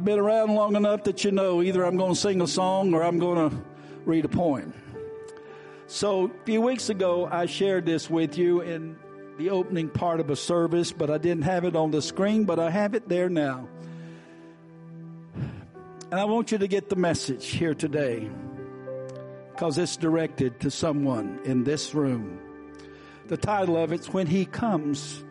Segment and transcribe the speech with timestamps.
[0.00, 2.94] I've been around long enough that you know either I'm going to sing a song
[2.94, 3.56] or I'm going to
[4.06, 4.72] read a poem.
[5.88, 8.96] So, a few weeks ago, I shared this with you in
[9.36, 12.58] the opening part of a service, but I didn't have it on the screen, but
[12.58, 13.68] I have it there now.
[16.10, 18.30] And I want you to get the message here today
[19.52, 22.40] because it's directed to someone in this room.
[23.26, 25.22] The title of it's When He Comes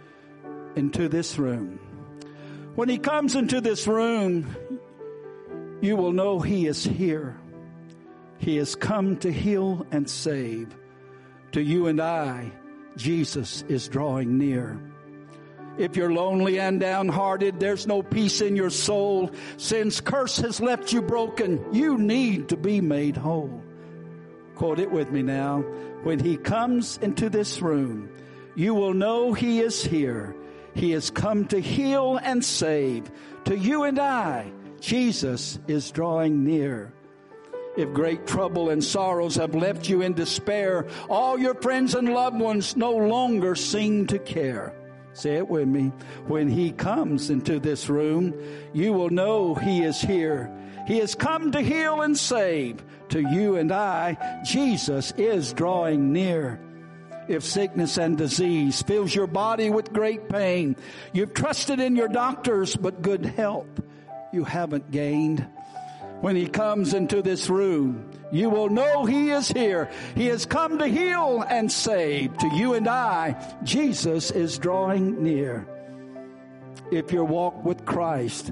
[0.75, 1.79] into This Room.
[2.79, 4.55] When he comes into this room,
[5.81, 7.35] you will know he is here.
[8.37, 10.73] He has come to heal and save.
[11.51, 12.53] To you and I,
[12.95, 14.79] Jesus is drawing near.
[15.77, 19.29] If you're lonely and downhearted, there's no peace in your soul.
[19.57, 21.61] Sin's curse has left you broken.
[21.73, 23.61] You need to be made whole.
[24.55, 25.65] Quote it with me now.
[26.03, 28.09] When he comes into this room,
[28.55, 30.33] you will know he is here.
[30.73, 33.11] He has come to heal and save.
[33.45, 36.93] To you and I, Jesus is drawing near.
[37.77, 42.39] If great trouble and sorrows have left you in despair, all your friends and loved
[42.39, 44.73] ones no longer seem to care.
[45.13, 45.91] Say it with me.
[46.27, 48.33] When he comes into this room,
[48.73, 50.51] you will know he is here.
[50.87, 52.83] He has come to heal and save.
[53.09, 56.59] To you and I, Jesus is drawing near
[57.29, 60.75] if sickness and disease fills your body with great pain.
[61.13, 63.67] You've trusted in your doctors, but good health
[64.33, 65.47] you haven't gained.
[66.21, 69.89] When he comes into this room, you will know he is here.
[70.15, 72.35] He has come to heal and save.
[72.39, 75.67] To you and I, Jesus is drawing near.
[76.91, 78.51] If your walk with Christ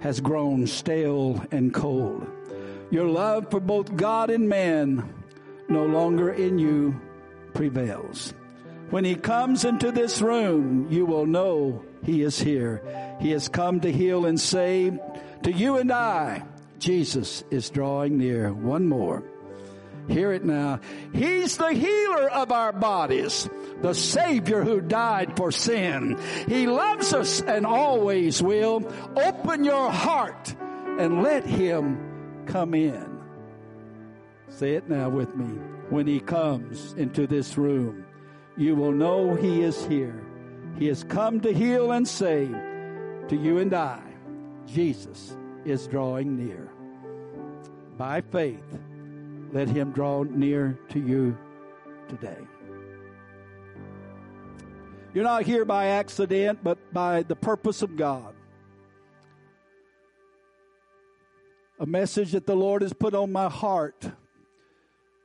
[0.00, 2.28] has grown stale and cold,
[2.90, 5.14] your love for both God and man
[5.68, 7.00] no longer in you
[7.52, 8.34] prevails.
[8.90, 12.82] When he comes into this room, you will know he is here.
[13.20, 14.98] He has come to heal and save.
[15.44, 16.42] To you and I,
[16.78, 18.52] Jesus is drawing near.
[18.52, 19.22] One more.
[20.08, 20.80] Hear it now.
[21.12, 23.48] He's the healer of our bodies,
[23.80, 26.18] the Savior who died for sin.
[26.48, 28.90] He loves us and always will.
[29.14, 30.52] Open your heart
[30.98, 33.20] and let Him come in.
[34.48, 38.06] Say it now with me when he comes into this room.
[38.56, 40.24] You will know he is here.
[40.78, 42.56] He has come to heal and save.
[43.28, 44.02] To you and I,
[44.66, 46.70] Jesus is drawing near.
[47.96, 48.80] By faith,
[49.52, 51.36] let him draw near to you
[52.08, 52.38] today.
[55.12, 58.34] You're not here by accident, but by the purpose of God.
[61.80, 64.10] A message that the Lord has put on my heart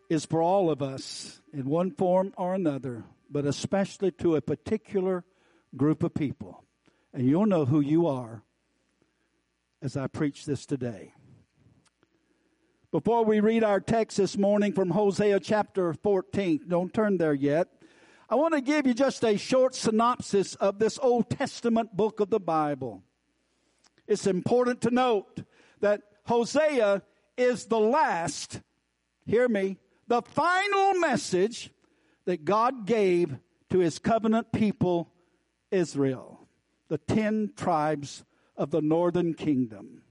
[0.09, 5.23] is for all of us in one form or another, but especially to a particular
[5.75, 6.63] group of people.
[7.13, 8.43] And you'll know who you are
[9.81, 11.13] as I preach this today.
[12.91, 17.67] Before we read our text this morning from Hosea chapter 14, don't turn there yet.
[18.29, 22.29] I want to give you just a short synopsis of this Old Testament book of
[22.29, 23.03] the Bible.
[24.07, 25.43] It's important to note
[25.81, 27.01] that Hosea
[27.37, 28.61] is the last,
[29.25, 29.77] hear me,
[30.07, 31.71] the final message
[32.25, 33.37] that God gave
[33.69, 35.11] to his covenant people,
[35.71, 36.47] Israel,
[36.87, 38.23] the ten tribes
[38.55, 40.03] of the northern kingdom.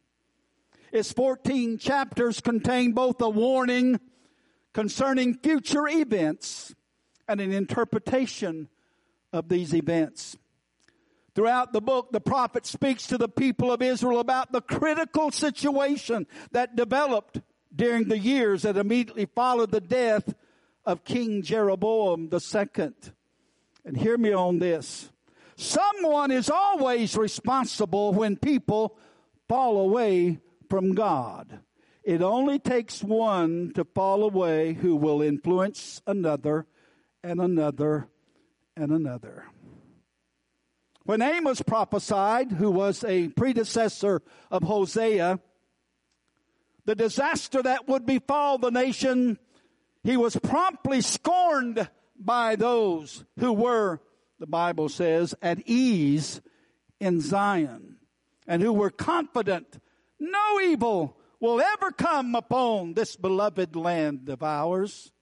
[0.93, 3.99] Its 14 chapters contain both a warning
[4.73, 6.75] concerning future events
[7.27, 8.69] and an interpretation
[9.33, 10.37] of these events.
[11.35, 16.27] Throughout the book, the prophet speaks to the people of Israel about the critical situation
[16.53, 17.41] that developed
[17.75, 20.35] during the years that immediately followed the death
[20.85, 22.93] of King Jeroboam II.
[23.85, 25.11] And hear me on this.
[25.57, 28.97] Someone is always responsible when people
[29.49, 31.61] fall away from God.
[32.03, 36.67] It only takes one to fall away who will influence another
[37.23, 38.09] and another
[38.77, 39.47] and another.
[41.05, 45.39] When Amos prophesied, who was a predecessor of Hosea,
[46.85, 49.39] the disaster that would befall the nation,
[50.03, 51.89] He was promptly scorned
[52.19, 54.01] by those who were,
[54.39, 56.41] the Bible says, at ease
[57.01, 57.97] in Zion
[58.47, 59.81] and who were confident
[60.21, 65.13] no evil will ever come upon this beloved land of ours.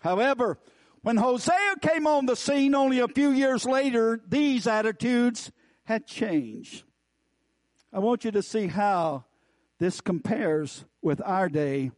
[0.00, 0.58] However,
[1.02, 5.50] when Hosea came on the scene only a few years later, these attitudes
[5.84, 6.84] had changed.
[7.92, 9.24] I want you to see how
[9.78, 11.90] this compares with our day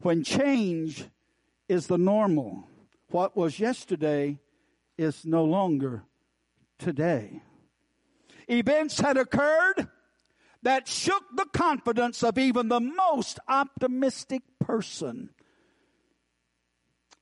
[0.00, 1.04] when change
[1.68, 2.66] is the normal.
[3.10, 4.38] What was yesterday
[4.96, 6.04] is no longer
[6.78, 7.42] today.
[8.48, 9.88] Events had occurred
[10.62, 15.30] that shook the confidence of even the most optimistic person.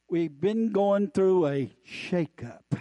[0.08, 2.78] We've been going through a shakeup.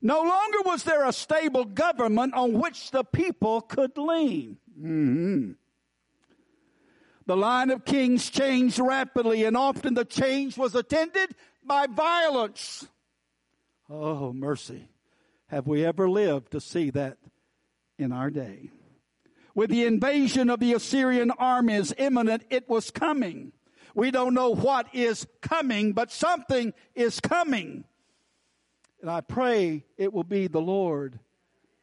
[0.00, 4.58] No longer was there a stable government on which the people could lean.
[4.78, 5.52] Mm-hmm.
[7.26, 11.34] The line of kings changed rapidly, and often the change was attended
[11.64, 12.86] by violence.
[13.88, 14.88] Oh, mercy.
[15.46, 17.18] Have we ever lived to see that
[17.98, 18.70] in our day?
[19.54, 23.52] With the invasion of the Assyrian armies imminent, it was coming.
[23.94, 27.84] We don't know what is coming, but something is coming.
[29.02, 31.20] And I pray it will be the Lord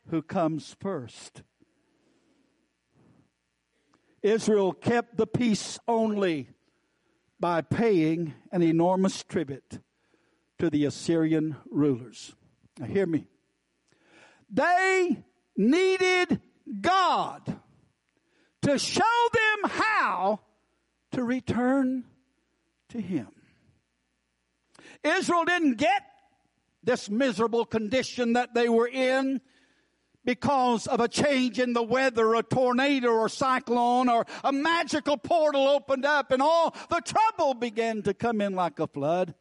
[0.10, 1.44] who comes first.
[4.22, 6.50] Israel kept the peace only
[7.40, 9.80] by paying an enormous tribute
[10.58, 12.36] to the Assyrian rulers.
[12.78, 13.26] Now, hear me.
[14.50, 15.24] They
[15.56, 16.42] needed
[16.82, 17.60] God
[18.64, 19.02] to show
[19.34, 20.42] them how
[21.12, 22.04] to return
[22.90, 23.28] to Him.
[25.04, 26.04] Israel didn't get
[26.84, 29.42] this miserable condition that they were in
[30.30, 35.68] because of a change in the weather, a tornado or cyclone or a magical portal
[35.68, 39.34] opened up and all the trouble began to come in like a flood.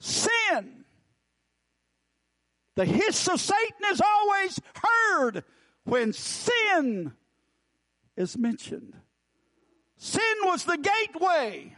[0.00, 0.84] Sin.
[2.74, 5.44] The hiss of Satan is always heard
[5.84, 7.12] when sin
[8.16, 8.94] is mentioned.
[9.96, 11.72] Sin was the gateway.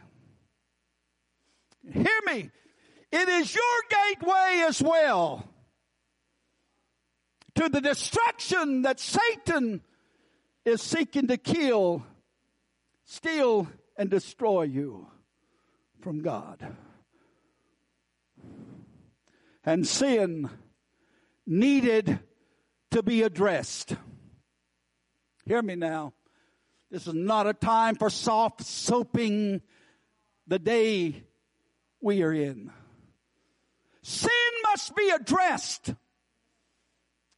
[1.93, 2.49] Hear me.
[3.11, 5.47] It is your gateway as well
[7.55, 9.81] to the destruction that Satan
[10.65, 12.05] is seeking to kill,
[13.05, 13.67] steal,
[13.97, 15.07] and destroy you
[16.01, 16.75] from God.
[19.65, 20.49] And sin
[21.45, 22.19] needed
[22.91, 23.95] to be addressed.
[25.45, 26.13] Hear me now.
[26.91, 29.61] This is not a time for soft soaping
[30.47, 31.23] the day
[32.01, 32.71] we are in.
[34.01, 34.31] Sin
[34.63, 35.93] must be addressed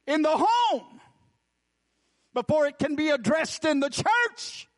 [0.06, 1.00] in the home
[2.34, 4.68] before it can be addressed in the church.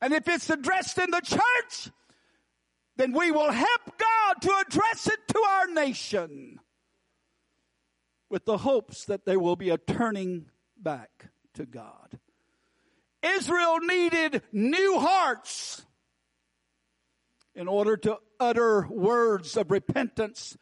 [0.00, 1.92] And if it's addressed in the church,
[2.96, 6.60] then we will help God to address it to our nation
[8.30, 12.18] with the hopes that there will be a turning back to God.
[13.22, 15.84] Israel needed new hearts
[17.54, 20.56] in order to utter words of repentance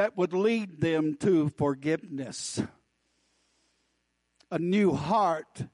[0.00, 2.62] that would lead them to forgiveness.
[4.50, 5.66] A new heart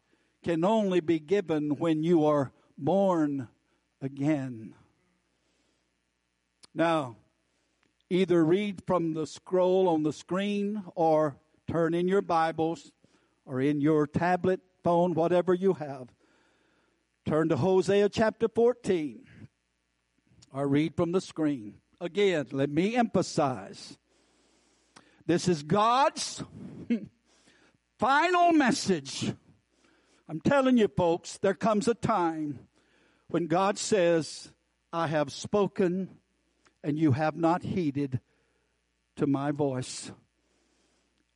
[0.42, 3.46] can only be given when you are born
[4.02, 4.74] again.
[6.74, 7.18] Now,
[8.10, 11.36] either read from the scroll on the screen or
[11.70, 12.90] turn in your Bibles
[13.44, 16.08] or in your tablet, phone, whatever you have.
[17.26, 19.24] Turn to Hosea chapter 14
[20.52, 21.74] or read from the screen.
[22.00, 23.96] Again, let me emphasize
[25.26, 26.42] this is God's
[27.98, 29.32] final message.
[30.28, 32.60] I'm telling you, folks, there comes a time
[33.28, 34.52] when God says,
[34.92, 36.10] I have spoken
[36.84, 38.20] and you have not heeded
[39.16, 40.12] to my voice.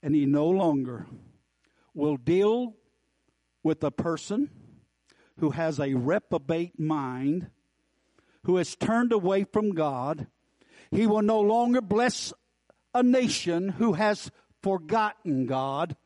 [0.03, 1.07] And He no longer
[1.93, 2.77] will deal
[3.63, 4.51] with a person
[5.41, 7.51] who has a reprobate mind,
[8.45, 10.29] who has turned away from God.
[10.91, 12.33] He will no longer bless
[12.95, 14.31] a nation who has
[14.63, 15.97] forgotten God,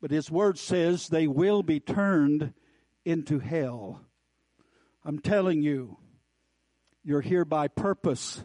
[0.00, 2.52] but his word says they will be turned
[3.04, 4.00] into hell.
[5.04, 5.98] I'm telling you,
[7.04, 8.42] you're here by purpose.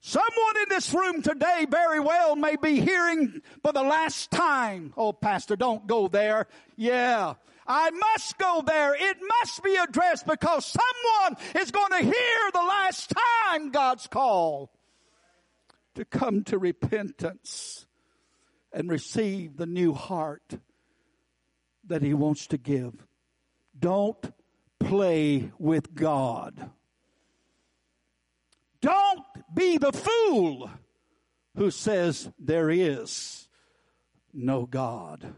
[0.00, 5.12] Someone in this room today very well may be hearing for the last time, oh,
[5.12, 6.46] Pastor, don't go there.
[6.76, 7.34] Yeah,
[7.66, 8.94] I must go there.
[8.94, 13.12] It must be addressed because someone is going to hear the last
[13.50, 14.72] time God's call
[15.94, 17.86] to come to repentance
[18.72, 20.58] and receive the new heart
[21.86, 23.06] that He wants to give.
[23.78, 24.32] Don't
[24.78, 26.70] play with God.
[28.80, 30.70] Don't be the fool
[31.56, 33.48] who says there is
[34.32, 35.32] no God.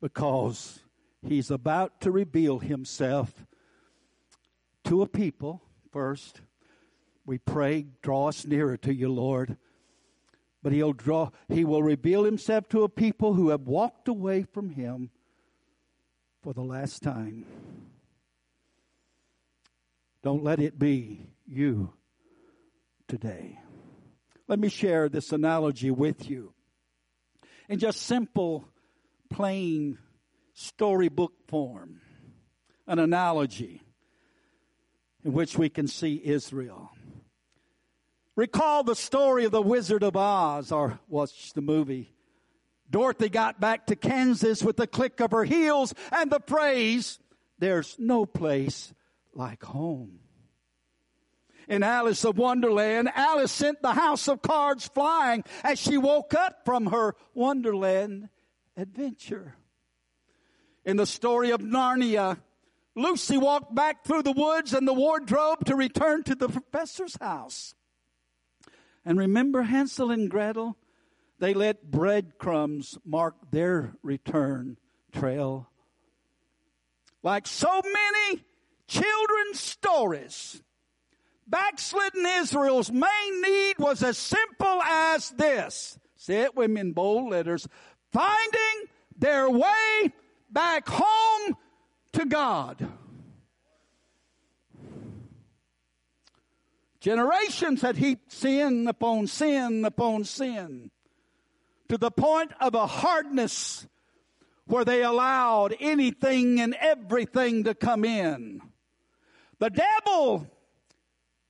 [0.00, 0.80] Because
[1.26, 3.46] he's about to reveal himself
[4.84, 6.40] to a people first.
[7.24, 9.56] We pray, draw us nearer to you, Lord.
[10.62, 14.70] But he'll draw, he will reveal himself to a people who have walked away from
[14.70, 15.10] him
[16.42, 17.44] for the last time.
[20.22, 21.92] Don't let it be you
[23.08, 23.58] today.
[24.46, 26.54] Let me share this analogy with you
[27.68, 28.68] in just simple,
[29.30, 29.98] plain
[30.54, 32.00] storybook form.
[32.86, 33.80] An analogy
[35.24, 36.91] in which we can see Israel.
[38.34, 42.14] Recall the story of the Wizard of Oz, or watch the movie.
[42.88, 47.18] Dorothy got back to Kansas with the click of her heels and the phrase,
[47.58, 48.92] There's no place
[49.34, 50.20] like home.
[51.68, 56.64] In Alice of Wonderland, Alice sent the house of cards flying as she woke up
[56.64, 58.28] from her Wonderland
[58.76, 59.56] adventure.
[60.84, 62.38] In the story of Narnia,
[62.94, 67.74] Lucy walked back through the woods and the wardrobe to return to the professor's house.
[69.04, 70.76] And remember Hansel and Gretel?
[71.38, 74.76] They let breadcrumbs mark their return
[75.12, 75.68] trail.
[77.22, 78.44] Like so many
[78.86, 80.62] children's stories,
[81.46, 85.98] backslidden Israel's main need was as simple as this.
[86.16, 87.66] Say it with me in bold letters.
[88.12, 90.12] Finding their way
[90.50, 91.56] back home
[92.12, 92.86] to God.
[97.02, 100.92] Generations had heaped sin upon sin upon sin
[101.88, 103.88] to the point of a hardness
[104.66, 108.62] where they allowed anything and everything to come in.
[109.58, 110.46] The devil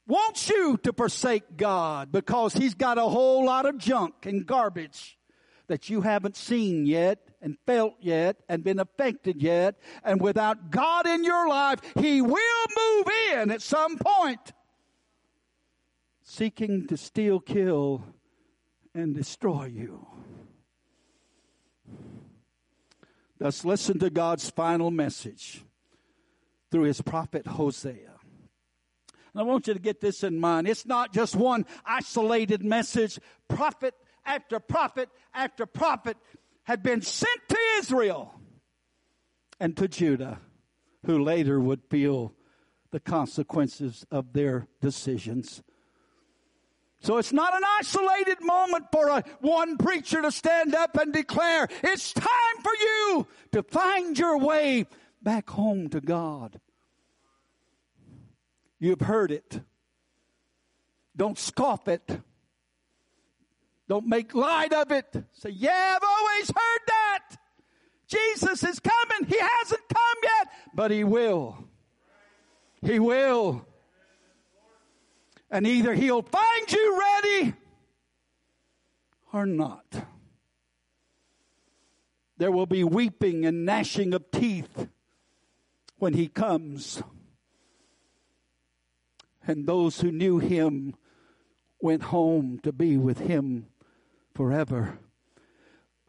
[0.06, 5.18] wants you to forsake God because he's got a whole lot of junk and garbage
[5.66, 9.74] that you haven't seen yet and felt yet and been affected yet.
[10.02, 14.40] And without God in your life, He will move in at some point,
[16.32, 18.02] seeking to steal, kill,
[18.94, 20.06] and destroy you.
[23.38, 25.62] Thus, listen to God's final message
[26.70, 28.14] through His prophet Hosea.
[29.34, 30.66] And I want you to get this in mind.
[30.66, 33.18] It's not just one isolated message.
[33.48, 36.16] Prophet after prophet after prophet
[36.62, 38.32] had been sent to Israel
[39.60, 40.40] and to Judah,
[41.04, 42.32] who later would feel
[42.90, 45.62] the consequences of their decisions.
[47.02, 51.68] So it's not an isolated moment for a one preacher to stand up and declare,
[51.82, 54.86] it's time for you to find your way
[55.20, 56.60] back home to God.
[58.78, 59.60] You've heard it.
[61.16, 62.08] Don't scoff it.
[63.88, 65.12] Don't make light of it.
[65.32, 67.36] Say, yeah, I've always heard that.
[68.06, 69.28] Jesus is coming.
[69.28, 71.58] He hasn't come yet, but he will.
[72.80, 73.66] He will.
[75.52, 77.54] And either he'll find you ready
[79.34, 79.84] or not.
[82.38, 84.88] There will be weeping and gnashing of teeth
[85.98, 87.02] when he comes.
[89.46, 90.94] And those who knew him
[91.80, 93.66] went home to be with him
[94.34, 94.98] forever.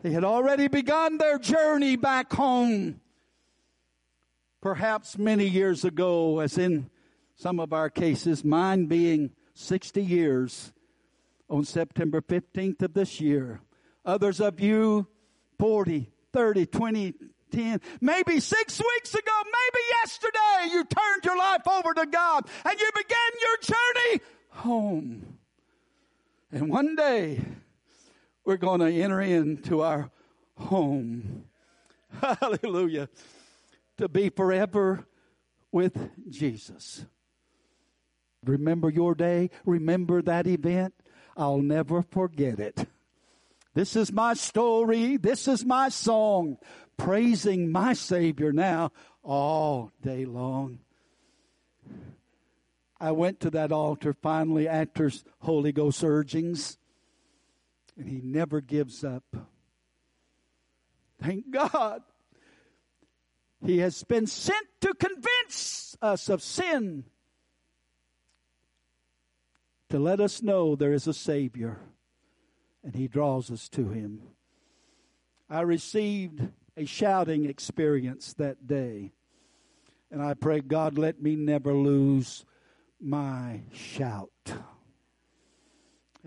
[0.02, 3.02] They had already begun their journey back home.
[4.62, 6.90] Perhaps many years ago, as in
[7.36, 10.74] some of our cases, mine being 60 years
[11.50, 13.62] on September 15th of this year.
[14.06, 15.08] Others of you,
[15.60, 17.13] 40, 30, 20,
[17.52, 22.80] 10, maybe six weeks ago, maybe yesterday, you turned your life over to God and
[22.80, 25.38] you began your journey home.
[26.52, 27.42] And one day,
[28.46, 30.12] we're going to enter into our
[30.56, 31.46] home.
[32.22, 33.10] Hallelujah.
[33.98, 35.06] To be forever
[35.72, 37.06] with Jesus.
[38.46, 39.50] Remember your day.
[39.66, 40.94] Remember that event.
[41.36, 42.88] I'll never forget it.
[43.74, 45.18] This is my story.
[45.18, 46.58] This is my song.
[46.98, 48.92] Praising my Savior now
[49.24, 50.80] all day long.
[53.00, 56.78] I went to that altar finally after Holy Ghost urgings
[57.98, 59.24] and he never gives up.
[61.22, 62.02] Thank God.
[63.66, 67.06] He has been sent to convince us of sin,
[69.94, 71.78] to let us know there is a Savior,
[72.84, 74.24] and He draws us to Him.
[75.48, 79.12] I received a shouting experience that day,
[80.10, 82.44] and I pray, God, let me never lose
[83.00, 84.32] my shout.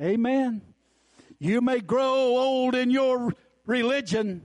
[0.00, 0.62] Amen.
[1.40, 3.32] You may grow old in your
[3.64, 4.42] religion,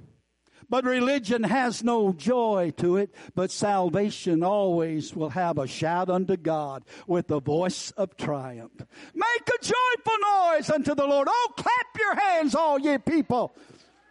[0.72, 6.38] but religion has no joy to it, but salvation always will have a shout unto
[6.38, 8.72] God with the voice of triumph.
[9.14, 11.28] Make a joyful noise unto the Lord.
[11.30, 13.54] Oh, clap your hands, all ye people.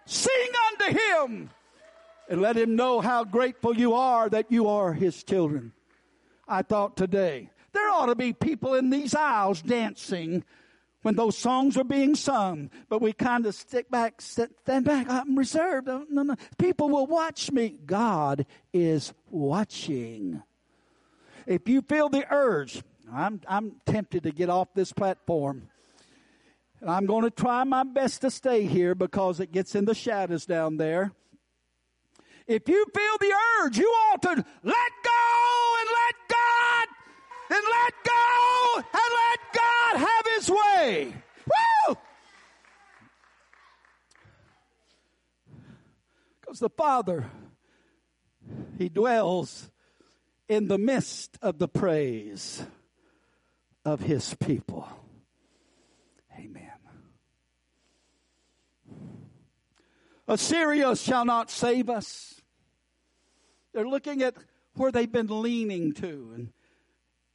[0.05, 1.50] Sing unto him
[2.29, 5.73] and let him know how grateful you are that you are his children.
[6.47, 10.45] I thought today, there ought to be people in these aisles dancing
[11.02, 15.07] when those songs are being sung, but we kind of stick back, stand back.
[15.09, 15.87] Ah, I'm reserved.
[15.87, 16.37] No, no.
[16.59, 17.78] People will watch me.
[17.87, 20.42] God is watching.
[21.47, 25.69] If you feel the urge, I'm, I'm tempted to get off this platform.
[26.80, 29.95] And I'm going to try my best to stay here because it gets in the
[29.95, 31.12] shadows down there.
[32.47, 36.88] If you feel the urge, you ought to let go and let God,
[37.50, 39.50] and let go and let
[39.92, 41.14] God have His way.
[41.88, 41.97] Woo!
[46.40, 47.30] Because the Father,
[48.78, 49.70] He dwells
[50.49, 52.64] in the midst of the praise
[53.85, 54.88] of His people.
[56.38, 56.70] Amen.
[60.28, 62.40] Assyria shall not save us.
[63.73, 64.35] They're looking at
[64.75, 66.52] where they've been leaning to and,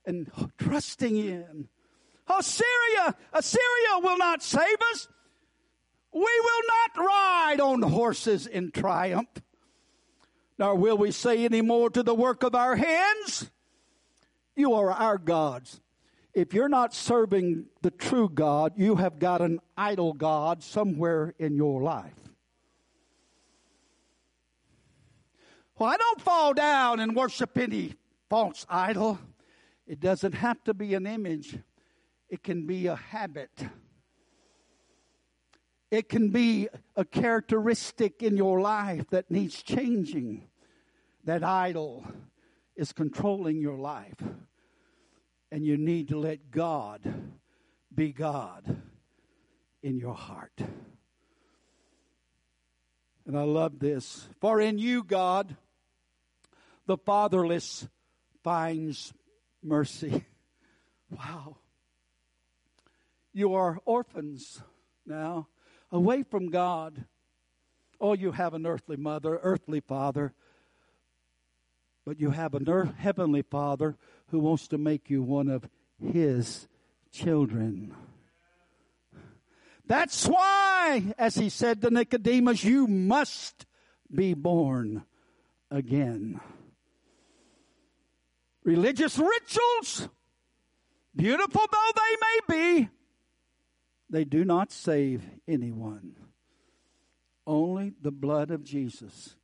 [0.06, 1.70] and trusting in.
[2.28, 5.08] Assyria, Assyria will not save us.
[6.12, 9.42] We will not ride on horses in triumph,
[10.58, 13.52] nor will we say any more to the work of our hands,
[14.56, 15.82] You are our gods.
[16.34, 21.56] If you're not serving the true God, you have got an idol God somewhere in
[21.56, 22.14] your life.
[25.78, 27.96] Well, I don't fall down and worship any
[28.30, 29.20] false idol.
[29.88, 31.58] It doesn't have to be an image,
[32.36, 33.50] it can be a habit.
[35.90, 36.68] It can be
[36.98, 40.50] a characteristic in your life that needs changing.
[41.24, 42.06] That idol
[42.76, 44.22] is controlling your life.
[45.50, 47.00] And you need to let God
[47.94, 48.82] be God
[49.82, 50.60] in your heart.
[53.26, 54.28] And I love this.
[54.42, 55.56] For in you, God,
[56.86, 57.88] the fatherless
[58.44, 59.14] finds
[59.64, 60.26] mercy.
[61.12, 61.58] Wow.
[63.36, 64.62] You are orphans
[65.06, 65.50] now,
[65.92, 67.04] away from God.
[68.00, 70.34] Oh, you have an earthly mother, earthly father,
[72.06, 75.68] but you have earth, heavenly father who wants to make you one of
[76.02, 76.70] his
[77.12, 77.94] children.
[79.86, 83.66] That's why, as he said to Nicodemus, you must
[84.10, 85.04] be born
[85.70, 86.40] again
[88.64, 90.08] religious rituals,
[91.14, 92.90] beautiful though they may be,
[94.10, 96.16] they do not save anyone.
[97.48, 99.36] Only the blood of Jesus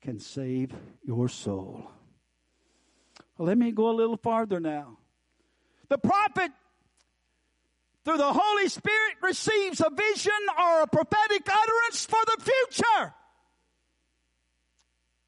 [0.00, 1.90] can save your soul.
[3.36, 4.98] Well, let me go a little farther now.
[5.88, 6.50] The prophet,
[8.04, 13.14] through the Holy Spirit, receives a vision or a prophetic utterance for the future.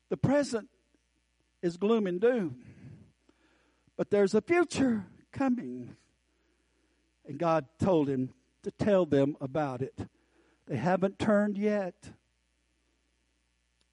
[0.09, 0.69] The present
[1.63, 2.63] is gloom and doom.
[3.97, 5.97] But there's a future coming.
[7.27, 8.31] And God told him
[8.67, 10.09] to tell them about it.
[10.67, 12.11] They haven't turned yet.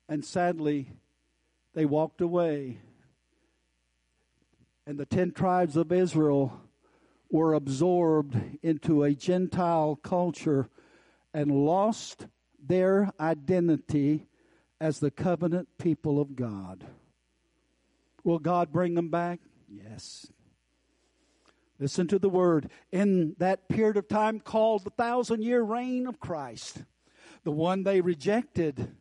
[0.09, 0.93] And sadly,
[1.75, 2.79] they walked away.
[4.87, 6.59] And the ten tribes of Israel
[7.29, 10.69] were absorbed into a Gentile culture
[11.35, 12.25] and lost
[12.59, 14.25] their identity
[14.81, 16.83] as the covenant people of God.
[18.23, 19.39] Will God bring them back?
[19.69, 20.31] Yes.
[21.79, 22.69] Listen to the word.
[22.91, 26.83] In that period of time called the thousand year reign of Christ,
[27.43, 28.95] the one they rejected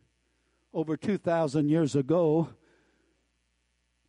[0.73, 2.49] over 2,000 years ago,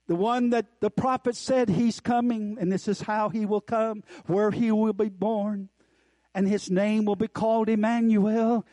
[0.08, 4.04] the one that the prophet said he's coming, and this is how he will come,
[4.26, 5.70] where he will be born,
[6.34, 8.66] and his name will be called Emmanuel,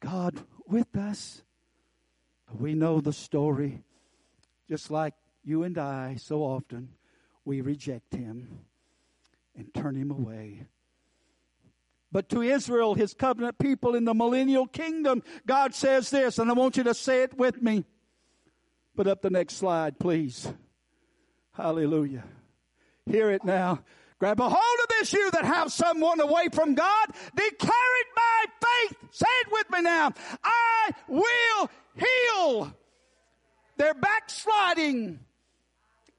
[0.00, 1.42] God with us.
[2.52, 3.82] We know the story,
[4.68, 6.90] just like you and I so often
[7.44, 8.66] we reject him
[9.56, 10.66] and turn him away.
[12.10, 16.54] But to Israel, his covenant people in the millennial kingdom, God says this, and I
[16.54, 17.84] want you to say it with me.
[18.94, 20.52] Put up the next slide, please.
[21.52, 22.24] Hallelujah.
[23.06, 23.82] Hear it now.
[24.18, 27.06] Grab a hold of this, you that have someone away from God.
[27.34, 28.98] Declare it by faith.
[29.10, 30.12] Say it with me now.
[30.44, 32.76] I will heal
[33.78, 35.18] their backsliding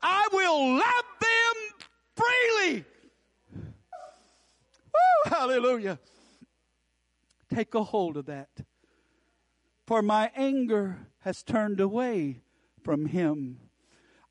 [0.04, 2.86] I will love them freely.
[4.94, 6.00] Woo, hallelujah.
[7.54, 8.50] Take a hold of that.
[9.86, 12.42] For my anger has turned away
[12.84, 13.60] from him.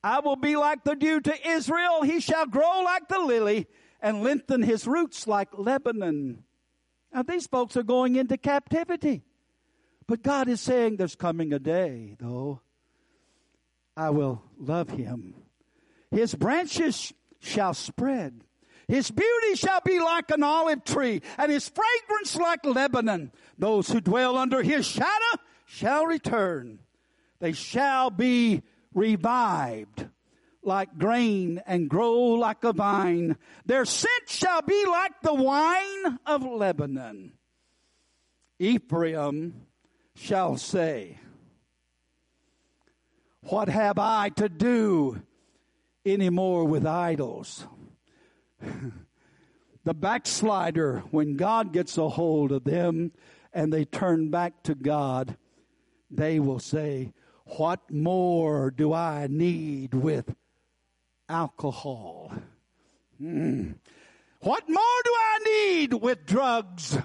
[0.02, 2.02] I will be like the dew to Israel.
[2.02, 3.66] He shall grow like the lily
[4.00, 6.44] and lengthen his roots like Lebanon.
[7.12, 9.22] Now, these folks are going into captivity.
[10.06, 12.60] But God is saying there's coming a day, though,
[13.96, 15.34] I will love him.
[16.10, 18.44] His branches shall spread.
[18.92, 23.32] His beauty shall be like an olive tree, and his fragrance like Lebanon.
[23.56, 26.78] Those who dwell under his shadow shall return.
[27.38, 28.60] They shall be
[28.92, 30.08] revived
[30.62, 33.38] like grain and grow like a vine.
[33.64, 37.32] Their scent shall be like the wine of Lebanon.
[38.58, 39.54] Ephraim
[40.14, 41.18] shall say,
[43.44, 45.22] What have I to do
[46.04, 47.66] anymore with idols?
[49.84, 53.12] the backslider, when God gets a hold of them
[53.52, 55.36] and they turn back to God,
[56.10, 57.12] they will say,
[57.44, 60.34] What more do I need with
[61.28, 62.32] alcohol?
[63.20, 63.76] Mm.
[64.40, 66.98] What more do I need with drugs?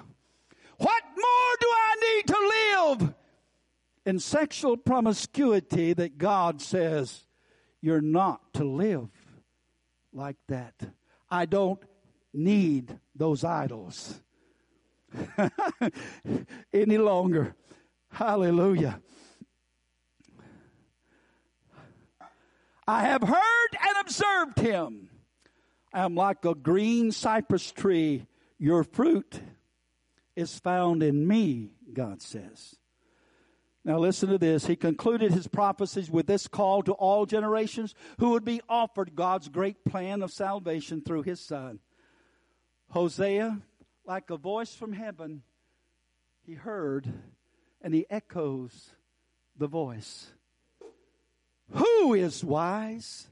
[0.78, 3.14] What more do I need to live
[4.04, 7.26] in sexual promiscuity that God says
[7.80, 9.10] you're not to live
[10.12, 10.74] like that?
[11.30, 11.82] I don't
[12.32, 14.20] need those idols
[16.72, 17.54] any longer.
[18.10, 19.00] Hallelujah.
[22.86, 25.10] I have heard and observed him.
[25.92, 28.26] I am like a green cypress tree.
[28.58, 29.40] Your fruit
[30.34, 32.77] is found in me, God says.
[33.88, 34.66] Now listen to this.
[34.66, 39.48] He concluded his prophecies with this call to all generations who would be offered God's
[39.48, 41.78] great plan of salvation through his son.
[42.90, 43.62] Hosea,
[44.04, 45.40] like a voice from heaven,
[46.44, 47.10] he heard
[47.80, 48.90] and he echoes
[49.56, 50.32] the voice.
[51.70, 53.30] Who is wise?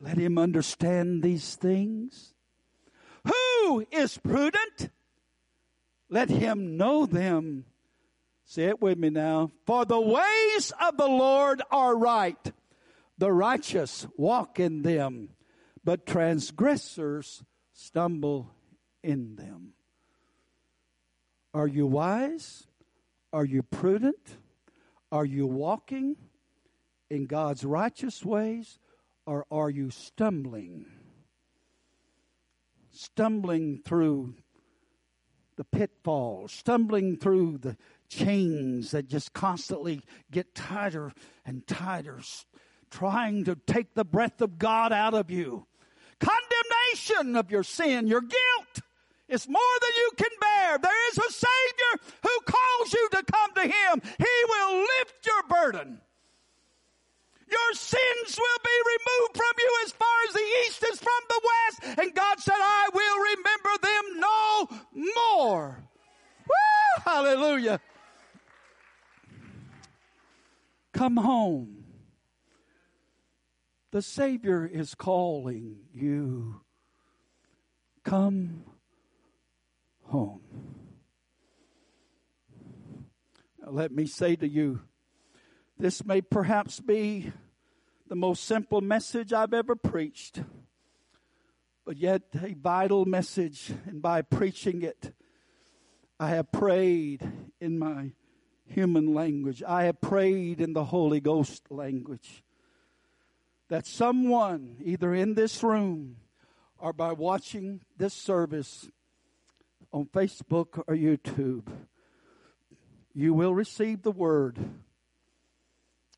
[0.00, 2.34] Let him understand these things.
[3.26, 4.90] Who is prudent?
[6.08, 7.64] Let him know them.
[8.50, 9.52] Say it with me now.
[9.64, 12.52] For the ways of the Lord are right.
[13.16, 15.28] The righteous walk in them,
[15.84, 18.50] but transgressors stumble
[19.04, 19.74] in them.
[21.54, 22.66] Are you wise?
[23.32, 24.38] Are you prudent?
[25.12, 26.16] Are you walking
[27.08, 28.80] in God's righteous ways?
[29.26, 30.86] Or are you stumbling?
[32.90, 34.34] Stumbling through
[35.54, 37.76] the pitfalls, stumbling through the
[38.10, 41.12] chains that just constantly get tighter
[41.46, 42.20] and tighter,
[42.90, 45.66] trying to take the breath of God out of you.
[46.18, 48.82] Condemnation of your sin, your guilt
[49.28, 50.78] is more than you can bear.
[50.78, 54.02] There is a Savior who calls you to come to Him.
[54.18, 56.00] He will lift your burden.
[57.50, 61.40] Your sins will be removed from you as far as the east is from the
[61.50, 61.98] west.
[61.98, 65.84] And God said, I will remember them no more.
[66.46, 67.02] Woo!
[67.04, 67.80] Hallelujah.
[71.00, 71.84] Come home.
[73.90, 76.60] The Savior is calling you.
[78.04, 78.64] Come
[80.02, 80.42] home.
[83.66, 84.82] Let me say to you,
[85.78, 87.32] this may perhaps be
[88.06, 90.42] the most simple message I've ever preached,
[91.86, 93.72] but yet a vital message.
[93.86, 95.14] And by preaching it,
[96.18, 97.26] I have prayed
[97.58, 98.10] in my
[98.70, 102.42] human language, I have prayed in the Holy Ghost language.
[103.68, 106.16] That someone, either in this room
[106.78, 108.88] or by watching this service
[109.92, 111.66] on Facebook or YouTube,
[113.14, 114.58] you will receive the word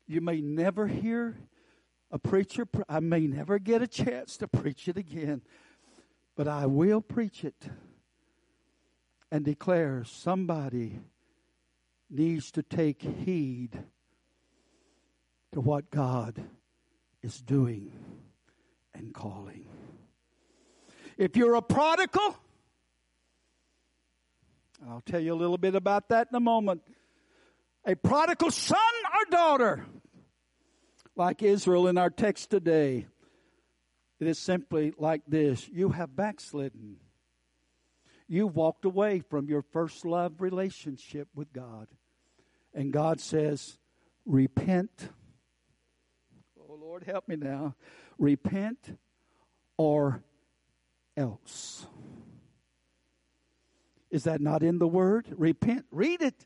[0.07, 1.37] you may never hear
[2.11, 5.41] a preacher, I may never get a chance to preach it again,
[6.35, 7.69] but I will preach it
[9.31, 10.99] and declare somebody
[12.13, 13.77] needs to take heed
[15.51, 16.43] to what God
[17.21, 17.91] is doing
[18.93, 19.65] and calling.
[21.17, 22.37] If you're a prodigal,
[24.87, 26.81] I'll tell you a little bit about that in a moment
[27.85, 28.77] a prodigal son
[29.13, 29.85] or daughter,
[31.15, 33.07] like Israel in our text today.
[34.19, 36.97] It is simply like this you have backslidden.
[38.27, 41.87] You walked away from your first love relationship with God.
[42.73, 43.77] And God says,
[44.25, 45.09] Repent.
[46.59, 47.75] Oh, Lord, help me now.
[48.17, 48.97] Repent
[49.77, 50.23] or
[51.17, 51.85] else.
[54.09, 55.27] Is that not in the Word?
[55.37, 55.85] Repent.
[55.91, 56.45] Read it.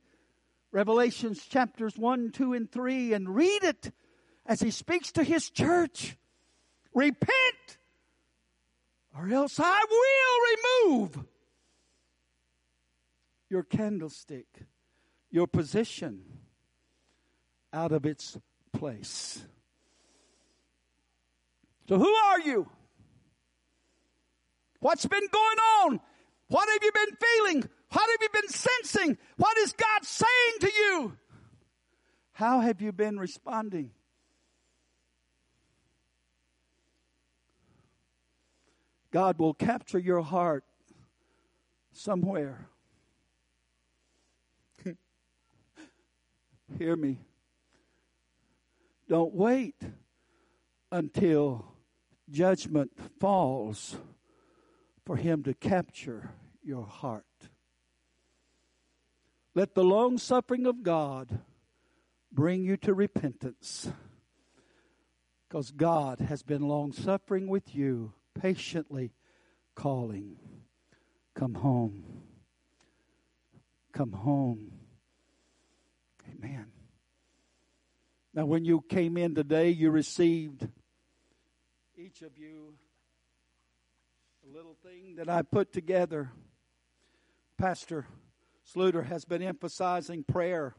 [0.71, 3.91] Revelations chapters 1, 2, and 3, and read it
[4.45, 6.17] as he speaks to his church.
[6.93, 7.77] Repent,
[9.15, 11.25] or else I will remove
[13.49, 14.47] your candlestick,
[15.37, 16.23] your position
[17.71, 18.39] out of its
[18.73, 19.45] place.
[21.87, 22.67] So, who are you?
[24.79, 25.99] What's been going on?
[26.47, 27.69] What have you been feeling?
[27.91, 29.17] What have you been sensing?
[29.37, 31.17] What is God saying to you?
[32.31, 33.91] How have you been responding?
[39.11, 40.63] God will capture your heart
[41.93, 42.69] somewhere.
[46.77, 47.19] Hear me.
[49.07, 49.81] Don't wait
[50.91, 51.65] until
[52.29, 53.95] judgment falls
[55.05, 57.25] for Him to capture your heart.
[59.55, 61.39] Let the long suffering of God
[62.31, 63.89] bring you to repentance.
[65.47, 69.13] Because God has been long suffering with you, patiently
[69.75, 70.37] calling,
[71.33, 72.03] Come home.
[73.93, 74.71] Come home.
[76.37, 76.67] Amen.
[78.33, 80.67] Now, when you came in today, you received,
[81.97, 82.73] each of you,
[84.47, 86.31] a little thing that I put together.
[87.57, 88.05] Pastor
[88.71, 90.75] Sluter has been emphasizing prayer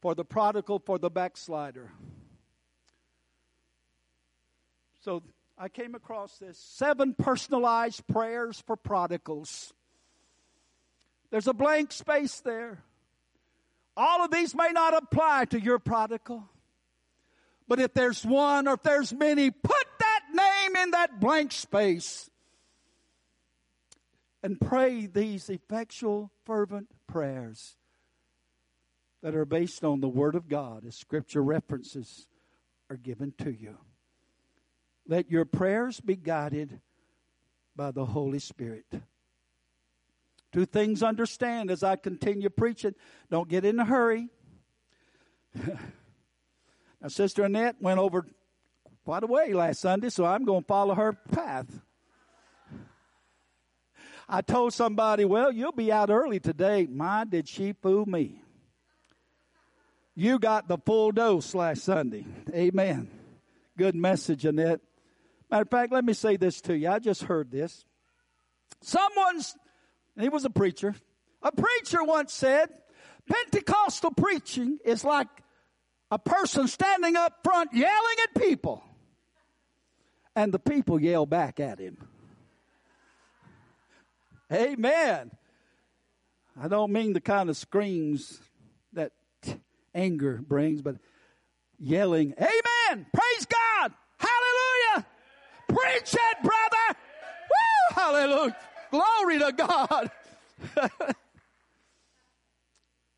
[0.00, 1.92] for the prodigal, for the backslider.
[5.04, 5.22] So
[5.56, 9.72] I came across this seven personalized prayers for prodigals.
[11.30, 12.82] There's a blank space there.
[13.96, 16.48] All of these may not apply to your prodigal.
[17.68, 22.30] But if there's one or if there's many, put that name in that blank space
[24.42, 27.76] and pray these effectual, fervent prayers
[29.22, 32.26] that are based on the Word of God as Scripture references
[32.90, 33.78] are given to you.
[35.06, 36.80] Let your prayers be guided
[37.76, 38.86] by the Holy Spirit.
[40.52, 42.94] Two things understand as I continue preaching.
[43.30, 44.28] Don't get in a hurry.
[45.66, 48.26] now, Sister Annette went over
[49.04, 51.66] quite a way last Sunday, so I'm going to follow her path.
[54.28, 56.86] I told somebody, well, you'll be out early today.
[56.90, 58.42] My, did she fool me.
[60.14, 62.26] You got the full dose last Sunday.
[62.54, 63.08] Amen.
[63.78, 64.80] Good message, Annette.
[65.50, 66.88] Matter of fact, let me say this to you.
[66.88, 67.84] I just heard this.
[68.82, 69.54] Someone's
[70.20, 70.94] he was a preacher.
[71.42, 72.68] A preacher once said,
[73.26, 75.28] Pentecostal preaching is like
[76.10, 78.84] a person standing up front yelling at people,
[80.36, 81.96] and the people yell back at him.
[84.52, 85.30] Amen.
[86.60, 88.38] I don't mean the kind of screams
[88.92, 89.12] that
[89.94, 90.96] anger brings, but
[91.78, 93.06] yelling, Amen!
[93.12, 93.92] Praise God!
[94.18, 95.06] Hallelujah!
[95.68, 96.98] Preach it, brother!
[97.48, 97.94] Woo!
[97.94, 98.56] Hallelujah!
[98.92, 100.10] Glory to God.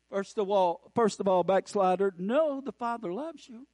[0.09, 3.67] first of all, first of all, backslider, know the Father loves you.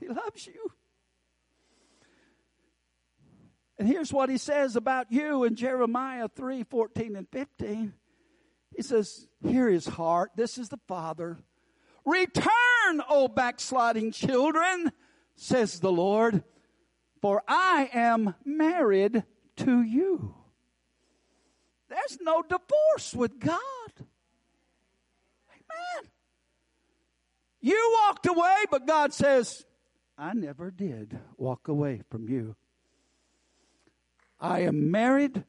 [0.00, 0.72] He loves you.
[3.78, 7.92] And here's what he says about you in Jeremiah 3 14 and 15.
[8.74, 10.32] He says, Hear his heart.
[10.34, 11.38] This is the Father.
[12.04, 14.90] Return, O backsliding children,
[15.36, 16.42] says the Lord,
[17.22, 19.22] for I am married
[19.58, 20.34] to you.
[21.88, 23.60] There's no divorce with God.
[25.50, 26.10] Amen.
[27.60, 29.64] You walked away, but God says,
[30.16, 32.56] I never did walk away from you.
[34.40, 35.44] I am married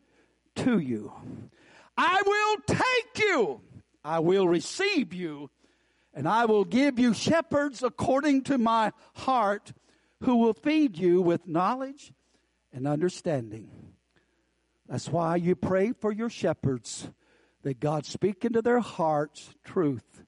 [0.56, 1.12] to you.
[1.98, 3.62] I will take you.
[4.04, 5.50] I will receive you.
[6.14, 9.74] And I will give you shepherds according to my heart
[10.22, 12.14] who will feed you with knowledge
[12.74, 13.79] and understanding.
[14.90, 17.12] That's why you pray for your shepherds
[17.62, 20.24] that God speak into their hearts truth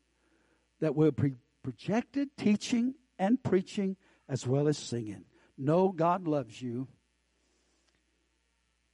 [0.80, 3.97] that will be projected, teaching and preaching
[4.30, 5.26] as well as singing.
[5.58, 6.88] Know God loves you.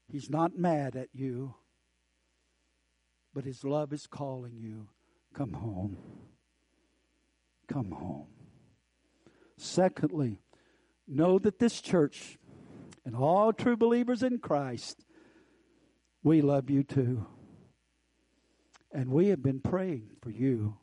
[0.10, 1.56] He's not mad at you,
[3.34, 4.88] but His love is calling you.
[5.34, 5.98] Come home.
[7.68, 8.28] Come home.
[9.58, 10.40] Secondly,
[11.06, 12.38] know that this church
[13.06, 15.04] and all true believers in Christ
[16.28, 17.26] we love you too.
[18.92, 20.78] And we have been praying for you.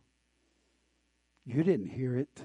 [1.45, 2.43] You didn't hear it.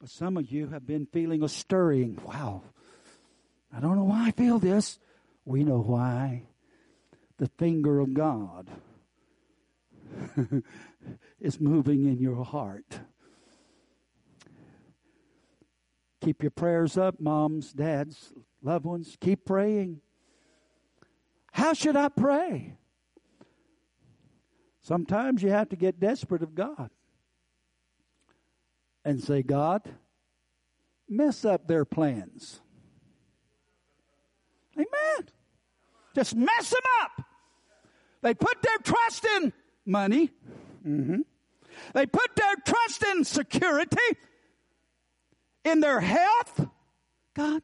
[0.00, 2.18] But some of you have been feeling a stirring.
[2.24, 2.64] Wow.
[3.72, 4.98] I don't know why I feel this.
[5.44, 6.48] We know why.
[7.38, 8.68] The finger of God
[11.40, 12.98] is moving in your heart.
[16.20, 18.32] Keep your prayers up, moms, dads,
[18.62, 19.16] loved ones.
[19.20, 20.00] Keep praying.
[21.52, 22.74] How should I pray?
[24.82, 26.90] Sometimes you have to get desperate of God
[29.04, 29.82] and say, God,
[31.08, 32.60] mess up their plans.
[34.74, 35.28] Amen.
[36.14, 37.24] Just mess them up.
[38.22, 39.52] They put their trust in
[39.86, 40.30] money.
[40.86, 41.20] Mm-hmm.
[41.94, 43.96] They put their trust in security,
[45.64, 46.66] in their health.
[47.34, 47.62] God,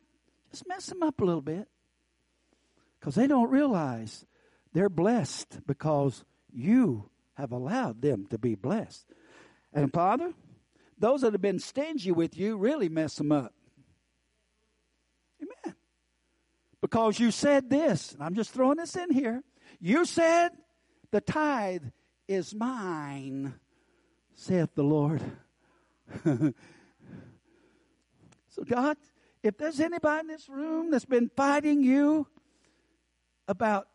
[0.51, 1.68] just mess them up a little bit.
[3.07, 4.27] Because they don't realize
[4.73, 9.07] they're blessed because you have allowed them to be blessed.
[9.73, 10.33] And Father,
[10.99, 13.55] those that have been stingy with you really mess them up.
[15.40, 15.77] Amen.
[16.81, 19.45] Because you said this, and I'm just throwing this in here.
[19.79, 20.49] You said
[21.12, 21.85] the tithe
[22.27, 23.55] is mine,
[24.35, 25.23] saith the Lord.
[26.25, 26.53] so,
[28.66, 28.97] God,
[29.45, 32.27] if there's anybody in this room that's been fighting you
[33.48, 33.88] about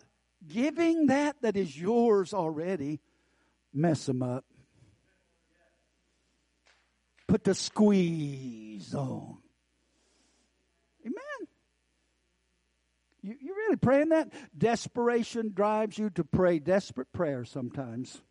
[0.47, 2.99] giving that that is yours already,
[3.73, 4.45] mess them up.
[7.27, 9.37] Put the squeeze on.
[11.05, 11.47] Amen.
[13.21, 14.33] You, you really praying that?
[14.57, 18.21] Desperation drives you to pray desperate prayers sometimes.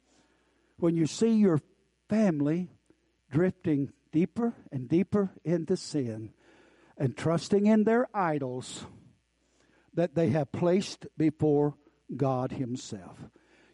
[0.78, 1.60] When you see your
[2.08, 2.70] family
[3.30, 6.32] drifting deeper and deeper into sin
[6.98, 8.84] and trusting in their idols
[9.94, 11.74] that they have placed before
[12.16, 13.18] God Himself.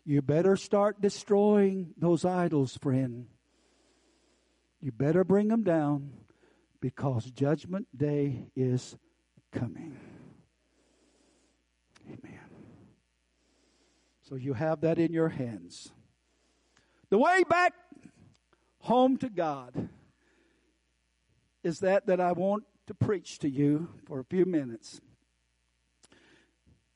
[0.04, 3.26] You better start destroying those idols, friend.
[4.80, 6.12] You better bring them down
[6.80, 8.96] because Judgment Day is
[9.52, 9.98] coming.
[12.06, 12.38] Amen.
[14.22, 15.92] So you have that in your hands.
[17.10, 17.72] The way back
[18.80, 19.88] home to God
[21.64, 25.00] is that that I want to preach to you for a few minutes.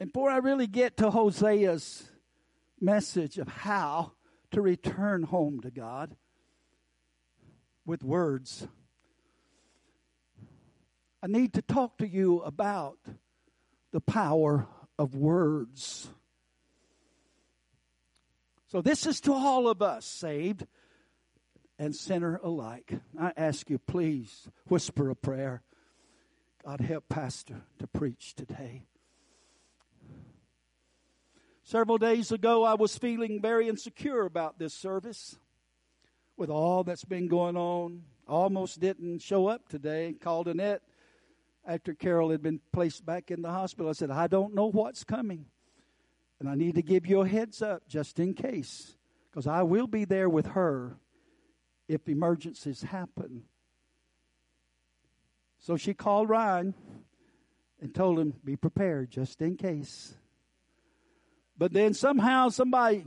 [0.00, 2.10] And before I really get to Hosea's
[2.80, 4.12] message of how
[4.50, 6.16] to return home to God
[7.84, 8.66] with words,
[11.22, 12.96] I need to talk to you about
[13.92, 14.66] the power
[14.98, 16.08] of words.
[18.68, 20.66] So, this is to all of us, saved
[21.78, 22.94] and sinner alike.
[23.18, 25.62] I ask you, please whisper a prayer.
[26.64, 28.84] God, help Pastor to preach today.
[31.70, 35.38] Several days ago, I was feeling very insecure about this service
[36.36, 38.02] with all that's been going on.
[38.26, 40.16] Almost didn't show up today.
[40.20, 40.82] Called Annette
[41.64, 43.88] after Carol had been placed back in the hospital.
[43.88, 45.44] I said, I don't know what's coming.
[46.40, 48.96] And I need to give you a heads up just in case,
[49.30, 50.96] because I will be there with her
[51.86, 53.44] if emergencies happen.
[55.60, 56.74] So she called Ryan
[57.80, 60.16] and told him, Be prepared just in case.
[61.60, 63.04] But then somehow somebody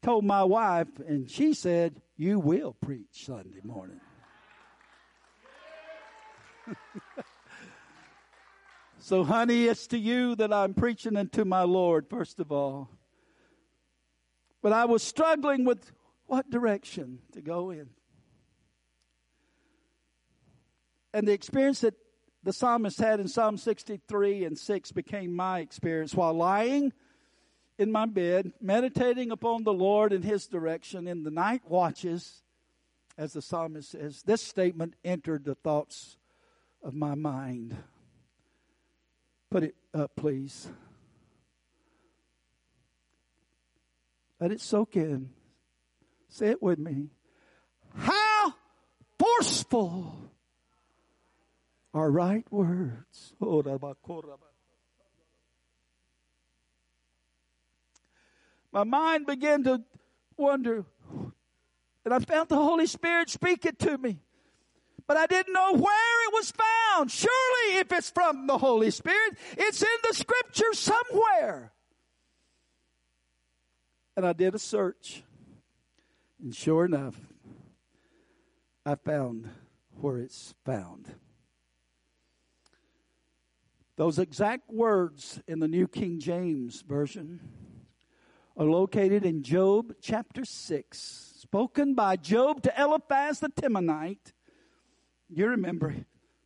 [0.00, 4.00] told my wife, and she said, You will preach Sunday morning.
[9.00, 12.90] so, honey, it's to you that I'm preaching and to my Lord, first of all.
[14.62, 15.90] But I was struggling with
[16.26, 17.88] what direction to go in.
[21.12, 21.94] And the experience that
[22.44, 26.92] the psalmist had in Psalm 63 and 6 became my experience while lying
[27.78, 32.42] in my bed, meditating upon the Lord and His direction in the night watches,
[33.18, 36.16] as the psalmist says, this statement entered the thoughts
[36.82, 37.76] of my mind.
[39.50, 40.68] Put it up, please.
[44.40, 45.30] Let it soak in.
[46.28, 47.08] Say it with me.
[47.94, 48.54] How
[49.18, 50.30] forceful
[51.94, 53.34] are right words.
[53.40, 53.62] Oh,
[58.76, 59.82] my mind began to
[60.36, 60.84] wonder.
[62.04, 64.18] And I felt the Holy Spirit speak it to me.
[65.06, 67.10] But I didn't know where it was found.
[67.10, 71.72] Surely, if it's from the Holy Spirit, it's in the scripture somewhere.
[74.14, 75.22] And I did a search.
[76.42, 77.18] And sure enough,
[78.84, 79.48] I found
[79.98, 81.14] where it's found.
[83.96, 87.40] Those exact words in the New King James Version
[88.56, 90.98] are located in Job chapter 6,
[91.40, 94.32] spoken by Job to Eliphaz the Temanite.
[95.28, 95.94] You remember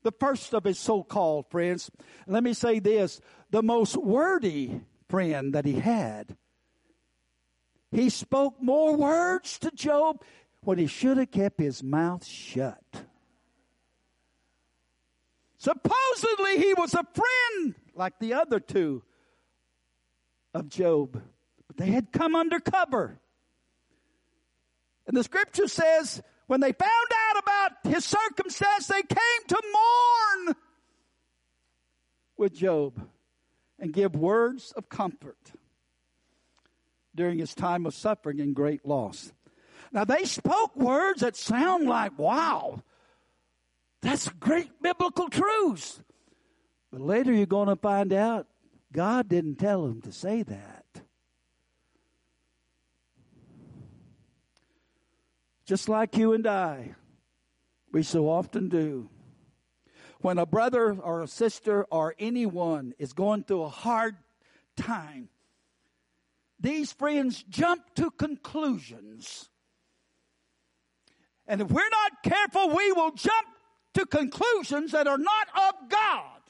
[0.03, 1.91] the first of his so-called friends.
[2.27, 6.37] Let me say this, the most wordy friend that he had.
[7.93, 10.23] He spoke more words to Job
[10.63, 13.05] when he should have kept his mouth shut.
[15.59, 19.03] Supposedly he was a friend like the other two
[20.55, 21.23] of Job,
[21.81, 23.19] they had come under cover.
[25.07, 30.57] And the scripture says when they found out about his circumstance, they came to mourn
[32.37, 33.01] with Job
[33.79, 35.39] and give words of comfort
[37.15, 39.33] during his time of suffering and great loss.
[39.93, 42.83] Now they spoke words that sound like, wow,
[44.03, 46.01] that's great biblical truths.
[46.91, 48.47] But later you're going to find out
[48.93, 50.85] God didn't tell them to say that.
[55.67, 56.95] Just like you and I,
[57.93, 59.09] we so often do.
[60.21, 64.17] When a brother or a sister or anyone is going through a hard
[64.77, 65.29] time,
[66.59, 69.49] these friends jump to conclusions.
[71.47, 73.47] And if we're not careful, we will jump
[73.95, 76.41] to conclusions that are not of God.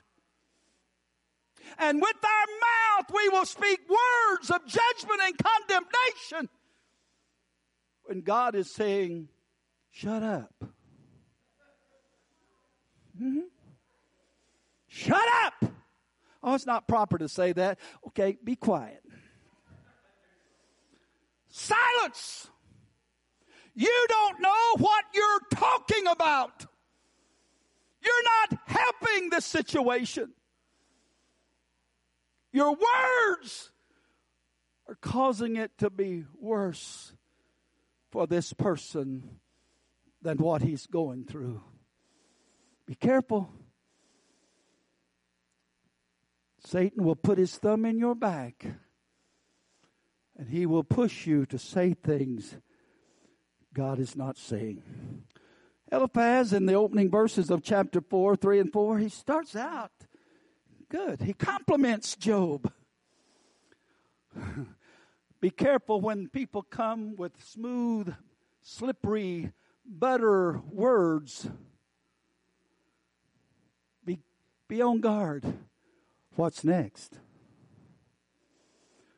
[1.79, 6.49] And with our mouth, we will speak words of judgment and condemnation
[8.11, 9.29] when God is saying,
[9.93, 10.53] Shut up.
[13.17, 13.47] Mm-hmm.
[14.89, 15.65] Shut up.
[16.43, 17.79] Oh, it's not proper to say that.
[18.09, 19.01] Okay, be quiet.
[21.51, 22.49] Silence.
[23.75, 26.67] You don't know what you're talking about.
[28.03, 30.33] You're not helping the situation.
[32.53, 33.71] Your words
[34.89, 37.13] are causing it to be worse
[38.11, 39.41] for this person
[40.23, 41.63] than what he's going through.
[42.87, 43.51] Be careful.
[46.65, 48.67] Satan will put his thumb in your back
[50.37, 52.57] and he will push you to say things
[53.73, 54.83] God is not saying.
[55.93, 59.93] Eliphaz, in the opening verses of chapter 4, 3 and 4, he starts out
[60.89, 61.23] good.
[61.23, 62.73] He compliments Job.
[65.41, 68.15] Be careful when people come with smooth,
[68.61, 69.53] slippery,
[69.87, 71.49] butter words.
[74.05, 74.19] Be,
[74.69, 75.45] be on guard.
[76.37, 77.19] What's next?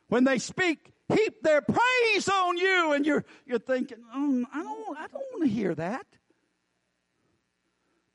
[0.07, 4.97] When they speak, heap their praise on you, and you're, you're thinking, oh, I don't,
[4.97, 6.05] I don't want to hear that.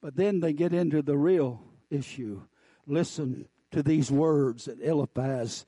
[0.00, 2.42] But then they get into the real issue.
[2.86, 5.66] Listen to these words that Eliphaz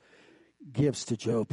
[0.71, 1.51] gives to Job.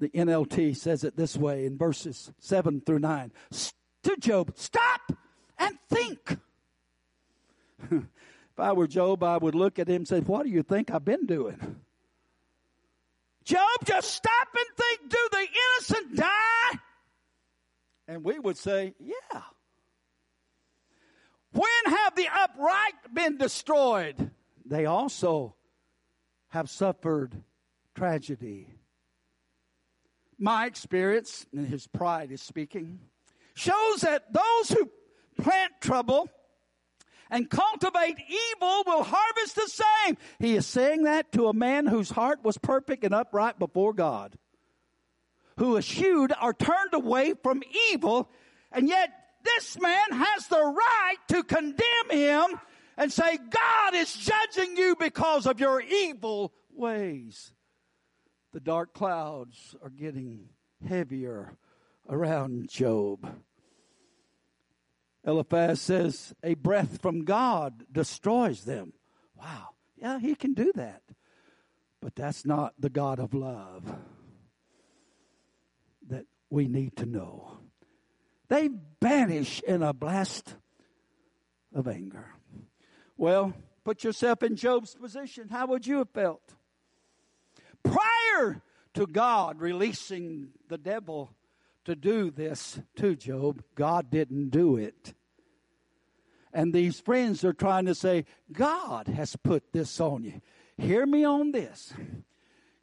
[0.00, 3.32] The NLT says it this way in verses 7 through 9.
[4.04, 5.12] To Job, stop
[5.58, 6.38] and think.
[7.90, 10.90] if I were Job, I would look at him and say, What do you think
[10.90, 11.76] I've been doing?
[13.44, 15.10] Job, just stop and think.
[15.10, 15.46] Do the
[15.76, 16.78] innocent die?
[18.08, 19.42] And we would say, Yeah.
[21.52, 24.30] When have the upright been destroyed?
[24.64, 25.56] They also
[26.48, 27.34] have suffered
[27.94, 28.68] tragedy.
[30.42, 32.98] My experience, and his pride is speaking,
[33.52, 34.88] shows that those who
[35.40, 36.30] plant trouble
[37.30, 40.16] and cultivate evil will harvest the same.
[40.38, 44.38] He is saying that to a man whose heart was perfect and upright before God,
[45.58, 47.62] who eschewed or turned away from
[47.92, 48.30] evil,
[48.72, 49.10] and yet
[49.44, 52.60] this man has the right to condemn him
[52.96, 57.52] and say, God is judging you because of your evil ways.
[58.52, 60.48] The dark clouds are getting
[60.86, 61.56] heavier
[62.08, 63.28] around Job.
[65.24, 68.92] Eliphaz says, A breath from God destroys them.
[69.36, 69.68] Wow.
[69.96, 71.02] Yeah, he can do that.
[72.00, 73.94] But that's not the God of love
[76.08, 77.58] that we need to know.
[78.48, 78.70] They
[79.00, 80.56] vanish in a blast
[81.72, 82.34] of anger.
[83.16, 83.52] Well,
[83.84, 85.50] put yourself in Job's position.
[85.50, 86.54] How would you have felt?
[87.82, 88.62] Prior
[88.94, 91.30] to God releasing the devil
[91.84, 95.14] to do this to Job, God didn't do it.
[96.52, 100.40] And these friends are trying to say, God has put this on you.
[100.76, 101.92] Hear me on this.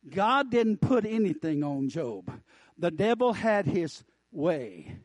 [0.10, 2.32] God didn't put anything on Job.
[2.78, 5.00] The devil had his way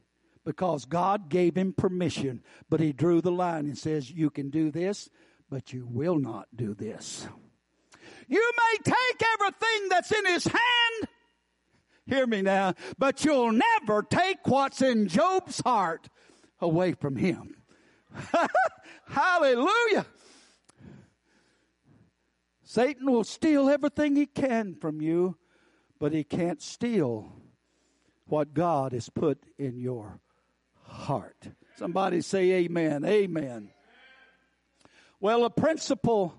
[0.44, 4.70] because God gave him permission, but he drew the line and says, You can do
[4.70, 5.08] this,
[5.50, 7.26] but you will not do this.
[8.28, 11.08] You may take everything that's in his hand,
[12.06, 16.08] hear me now, but you'll never take what's in Job's heart
[16.60, 17.56] away from him.
[19.06, 20.06] Hallelujah.
[22.62, 25.36] Satan will steal everything he can from you,
[25.98, 27.32] but he can't steal
[28.26, 30.20] what God has put in your
[30.84, 31.48] heart.
[31.76, 33.04] Somebody say amen.
[33.04, 33.68] Amen.
[35.20, 36.34] Well, a principle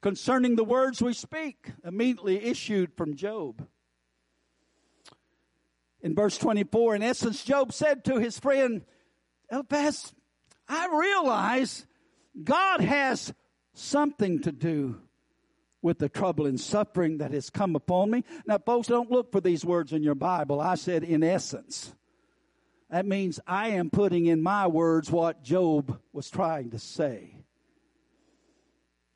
[0.00, 3.66] concerning the words we speak immediately issued from Job.
[6.00, 8.84] In verse 24, in essence, Job said to his friend
[9.50, 10.12] Eliphaz,
[10.68, 11.86] I realize
[12.42, 13.32] God has
[13.74, 15.00] something to do
[15.82, 18.24] with the trouble and suffering that has come upon me.
[18.46, 20.60] Now, folks, don't look for these words in your Bible.
[20.60, 21.94] I said, in essence.
[22.90, 27.36] That means I am putting in my words what Job was trying to say.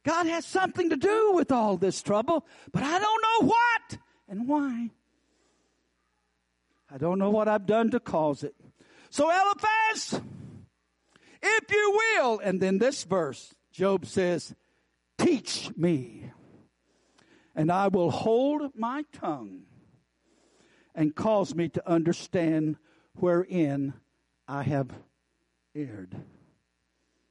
[0.05, 3.99] God has something to do with all this trouble, but I don't know what
[4.29, 4.91] and why.
[6.93, 8.55] I don't know what I've done to cause it.
[9.11, 10.21] So, Eliphaz,
[11.43, 14.55] if you will, and then this verse, Job says,
[15.19, 16.31] Teach me
[17.55, 19.63] and I will hold my tongue
[20.95, 22.77] and cause me to understand
[23.15, 23.95] wherein
[24.49, 24.91] I have
[25.75, 26.17] erred.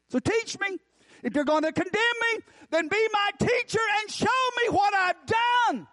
[0.09, 0.77] So teach me.
[1.23, 1.93] If you're going to condemn
[2.33, 4.25] me, then be my teacher and show
[4.63, 5.87] me what I've done.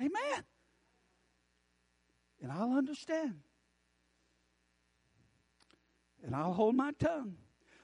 [0.00, 0.44] Amen.
[2.42, 3.34] And I'll understand.
[6.24, 7.34] And I'll hold my tongue.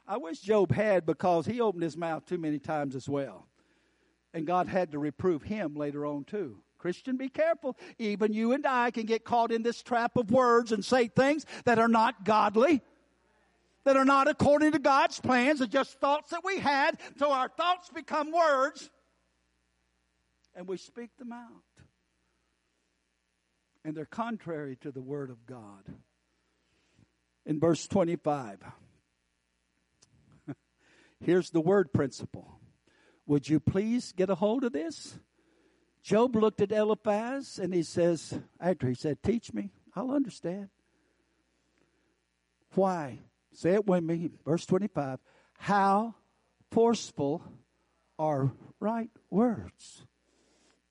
[0.06, 3.48] I wish Job had because he opened his mouth too many times as well.
[4.32, 6.58] And God had to reprove him later on, too.
[6.78, 7.76] Christian, be careful.
[7.98, 11.44] Even you and I can get caught in this trap of words and say things
[11.64, 12.82] that are not godly,
[13.86, 16.98] that are not according to God's plans, are just thoughts that we had.
[17.18, 18.90] So our thoughts become words,
[20.56, 21.62] and we speak them out.
[23.84, 25.84] And they're contrary to the Word of God.
[27.46, 28.58] In verse 25,
[31.20, 32.58] here's the word principle
[33.24, 35.16] would you please get a hold of this?
[36.02, 40.70] Job looked at Eliphaz and he says, after he said, Teach me, I'll understand.
[42.74, 43.20] Why?
[43.56, 45.18] Say it with me, verse 25.
[45.58, 46.14] How
[46.70, 47.42] forceful
[48.18, 50.04] are right words?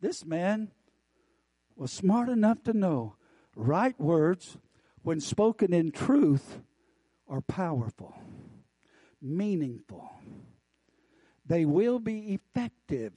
[0.02, 0.72] This man
[1.76, 3.16] was smart enough to know
[3.56, 4.58] right words,
[5.04, 6.60] when spoken in truth,
[7.28, 8.16] are powerful,
[9.22, 10.10] meaningful
[11.46, 13.14] they will be effective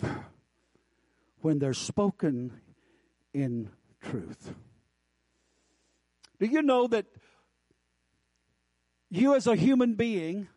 [1.40, 2.52] when they're spoken
[3.32, 3.70] in
[4.02, 4.54] truth.
[6.38, 7.06] Do you know that
[9.10, 10.48] you, as a human being,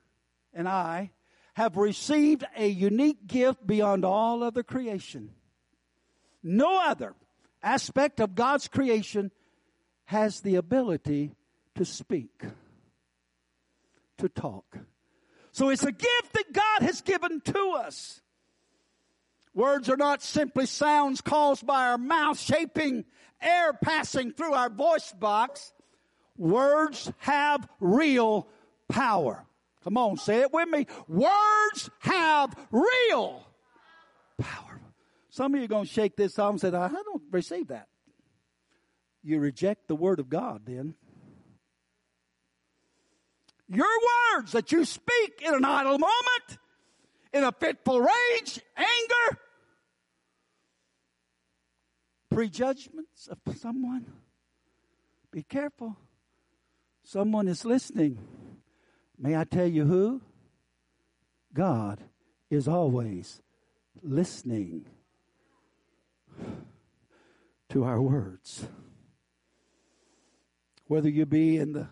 [0.53, 1.11] and I,
[1.53, 5.31] have received a unique gift beyond all other creation?
[6.43, 7.13] No other
[7.61, 9.31] aspect of God's creation
[10.05, 11.35] has the ability
[11.75, 12.43] to speak,
[14.17, 14.77] to talk.
[15.51, 18.21] So it's a gift that God has given to us.
[19.53, 23.03] Words are not simply sounds caused by our mouth shaping
[23.41, 25.73] air passing through our voice box.
[26.41, 28.47] Words have real
[28.89, 29.45] power.
[29.83, 30.87] Come on, say it with me.
[31.07, 33.45] Words have real
[34.39, 34.81] power.
[35.29, 37.89] Some of you are going to shake this off and say, I don't receive that.
[39.21, 40.95] You reject the word of God then.
[43.67, 43.85] Your
[44.33, 46.57] words that you speak in an idle moment,
[47.31, 49.39] in a fitful rage, anger,
[52.31, 54.07] prejudgments of someone.
[55.31, 55.97] Be careful.
[57.11, 58.19] Someone is listening.
[59.19, 60.21] May I tell you who?
[61.53, 61.99] God
[62.49, 63.41] is always
[64.01, 64.85] listening
[67.67, 68.65] to our words.
[70.87, 71.89] Whether you be in the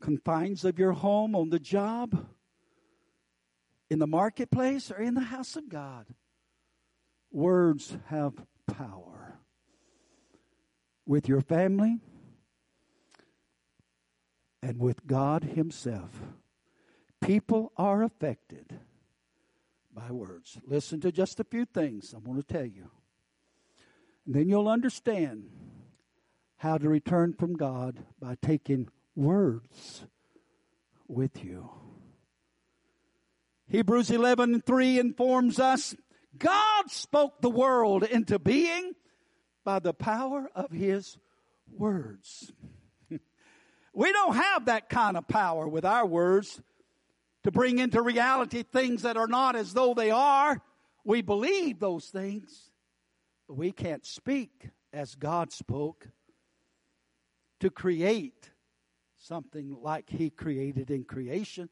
[0.00, 2.26] confines of your home, on the job,
[3.90, 6.06] in the marketplace, or in the house of God.
[7.30, 8.32] Words have
[8.66, 9.38] power.
[11.04, 12.00] With your family
[14.64, 16.22] and with God Himself.
[17.20, 18.80] People are affected
[19.94, 20.58] by words.
[20.66, 22.90] Listen to just a few things I'm going to tell you.
[24.24, 25.50] And then you'll understand
[26.56, 30.06] how to return from God by taking words
[31.06, 31.70] with you.
[33.68, 35.94] Hebrews 11 3 informs us
[36.38, 38.94] God spoke the world into being
[39.62, 41.18] by the power of his
[41.70, 42.50] words.
[43.94, 46.60] We don't have that kind of power with our words
[47.44, 50.60] to bring into reality things that are not as though they are.
[51.04, 52.70] We believe those things,
[53.46, 56.08] but we can't speak as God spoke
[57.60, 58.50] to create
[59.18, 61.68] something like He created in creation.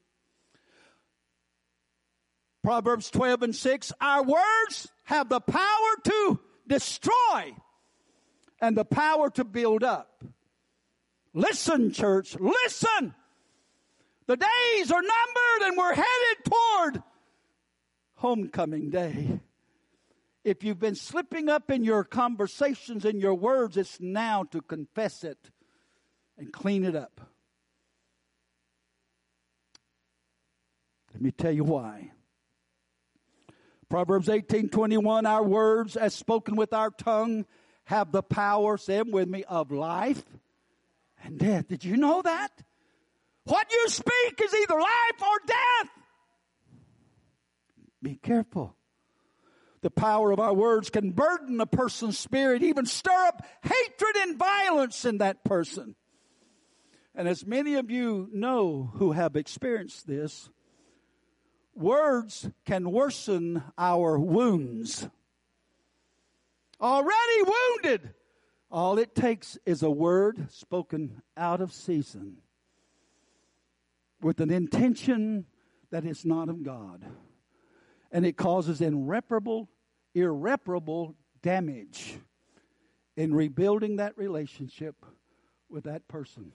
[2.62, 7.56] Proverbs 12 and 6, our words have the power to destroy
[8.60, 10.24] and the power to build up.
[11.34, 13.14] Listen, church, listen.
[14.26, 17.02] The days are numbered and we're headed toward
[18.16, 19.40] homecoming day.
[20.44, 25.24] If you've been slipping up in your conversations and your words, it's now to confess
[25.24, 25.50] it
[26.36, 27.20] and clean it up.
[31.12, 32.10] Let me tell you why.
[33.88, 37.44] Proverbs 18:21 our words as spoken with our tongue
[37.84, 40.24] have the power say them with me of life
[41.22, 41.68] and death.
[41.68, 42.50] Did you know that?
[43.44, 45.90] What you speak is either life or death.
[48.02, 48.76] Be careful.
[49.82, 54.38] The power of our words can burden a person's spirit, even stir up hatred and
[54.38, 55.96] violence in that person.
[57.14, 60.48] And as many of you know who have experienced this,
[61.74, 65.08] words can worsen our wounds.
[66.80, 68.14] Already wounded.
[68.72, 72.38] All it takes is a word spoken out of season
[74.22, 75.44] with an intention
[75.90, 77.04] that is not of God.
[78.10, 79.68] And it causes irreparable,
[80.14, 82.18] irreparable damage
[83.14, 84.96] in rebuilding that relationship
[85.68, 86.52] with that person.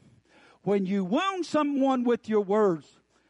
[0.64, 2.88] When you wound someone with your words,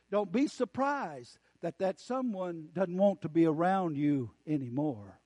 [0.10, 5.20] don't be surprised that that someone doesn't want to be around you anymore.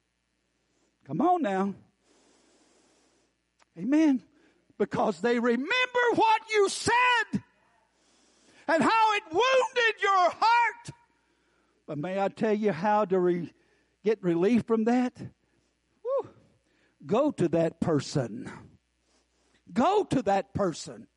[1.05, 1.75] Come on now.
[3.77, 4.21] Amen.
[4.77, 5.69] Because they remember
[6.15, 7.43] what you said
[8.67, 10.91] and how it wounded your heart.
[11.87, 13.53] But may I tell you how to re-
[14.03, 15.13] get relief from that?
[15.19, 16.29] Woo.
[17.05, 18.51] Go to that person.
[19.71, 21.07] Go to that person.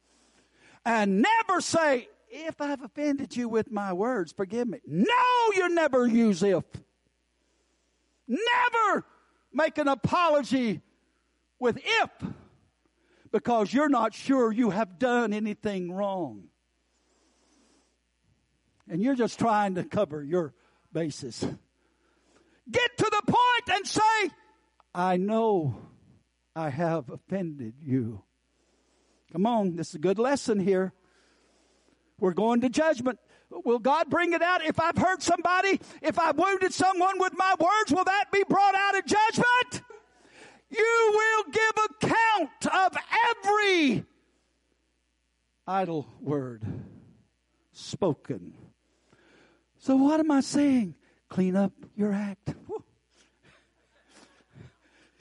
[0.85, 4.81] And never say, if I've offended you with my words, forgive me.
[4.87, 6.65] No, you never use if.
[8.27, 9.07] Never
[9.53, 10.81] make an apology
[11.59, 12.11] with if
[13.35, 16.45] because you're not sure you have done anything wrong.
[18.89, 20.55] And you're just trying to cover your
[20.93, 21.45] bases.
[22.71, 24.31] Get to the point and say,
[24.95, 25.75] I know
[26.55, 28.23] I have offended you.
[29.33, 30.93] Come on, this is a good lesson here.
[32.21, 33.19] We're going to judgment.
[33.51, 34.65] Will God bring it out?
[34.65, 38.77] If I've hurt somebody, if I've wounded someone with my words, will that be brought
[38.77, 39.83] out in judgment?
[40.71, 42.97] You will give account of
[43.31, 44.05] every
[45.67, 46.65] idle word
[47.73, 48.55] spoken.
[49.79, 50.95] So, what am I saying?
[51.29, 52.55] Clean up your act.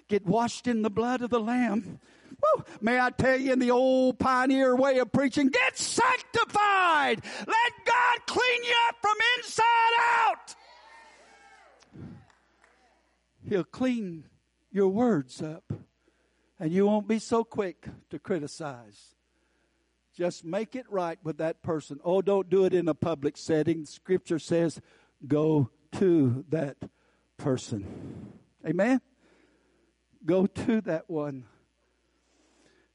[0.08, 2.00] Get washed in the blood of the Lamb.
[2.30, 2.64] Woo.
[2.82, 7.22] May I tell you in the old pioneer way of preaching, get sanctified.
[7.48, 9.94] Let God clean you up from inside
[10.26, 10.56] out.
[13.50, 14.26] He'll clean
[14.74, 15.72] your words up
[16.60, 19.16] and you won't be so quick to criticize.
[20.16, 22.00] Just make it right with that person.
[22.04, 23.86] Oh, don't do it in a public setting.
[23.86, 24.82] Scripture says,
[25.28, 26.78] go to that
[27.38, 27.86] person.
[28.68, 29.02] Amen?
[30.26, 31.46] Go to that one.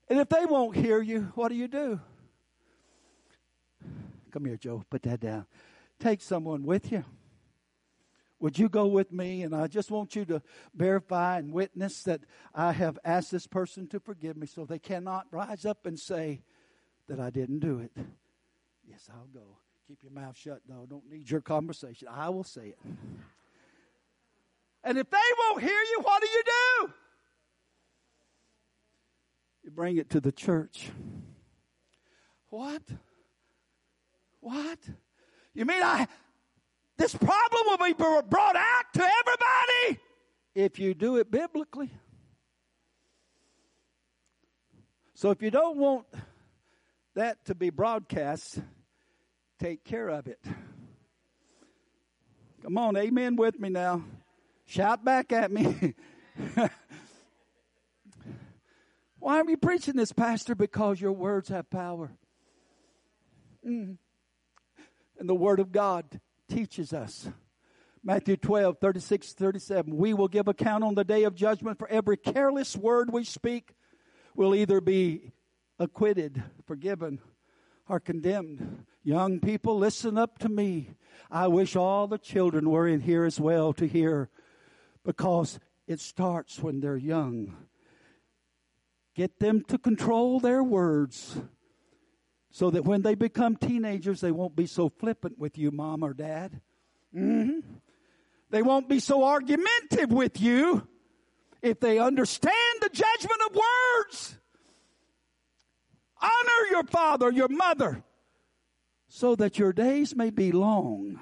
[0.08, 2.00] And if they won't hear you, what do you do?
[4.30, 4.84] Come here, Joe.
[4.88, 5.46] Put that down.
[5.98, 7.04] Take someone with you.
[8.40, 9.42] Would you go with me?
[9.42, 10.42] And I just want you to
[10.74, 12.20] verify and witness that
[12.54, 16.42] I have asked this person to forgive me so they cannot rise up and say
[17.08, 17.92] that I didn't do it.
[18.88, 19.58] Yes, I'll go.
[19.88, 20.86] Keep your mouth shut, though.
[20.88, 22.08] Don't need your conversation.
[22.10, 22.78] I will say it.
[24.84, 26.92] And if they won't hear you, what do you do?
[29.64, 30.90] You bring it to the church.
[32.50, 32.82] What?
[34.40, 34.78] What?
[35.54, 36.06] You mean I
[36.98, 40.00] this problem will be brought out to everybody
[40.54, 41.90] if you do it biblically.
[45.14, 46.06] So if you don't want
[47.14, 48.60] that to be broadcast,
[49.60, 50.40] take care of it.
[52.62, 54.02] Come on, amen with me now.
[54.66, 55.94] Shout back at me.
[59.20, 60.54] Why are you preaching this, Pastor?
[60.54, 62.10] Because your words have power.
[63.66, 63.96] Mm.
[65.18, 67.28] And the Word of God teaches us.
[68.02, 69.96] Matthew 12, 36, 37.
[69.96, 73.72] We will give account on the day of judgment for every careless word we speak
[74.34, 75.32] will either be
[75.78, 77.20] acquitted, forgiven,
[77.88, 78.84] or condemned.
[79.02, 80.90] Young people, listen up to me.
[81.30, 84.30] I wish all the children were in here as well to hear
[85.04, 87.56] because it starts when they're young.
[89.14, 91.40] Get them to control their words
[92.50, 96.14] so that when they become teenagers, they won't be so flippant with you, mom or
[96.14, 96.60] dad.
[97.14, 97.60] Mm-hmm.
[98.50, 100.86] They won't be so argumentative with you
[101.62, 104.38] if they understand the judgment of words.
[106.20, 108.02] Honor your father, your mother,
[109.08, 111.20] so that your days may be long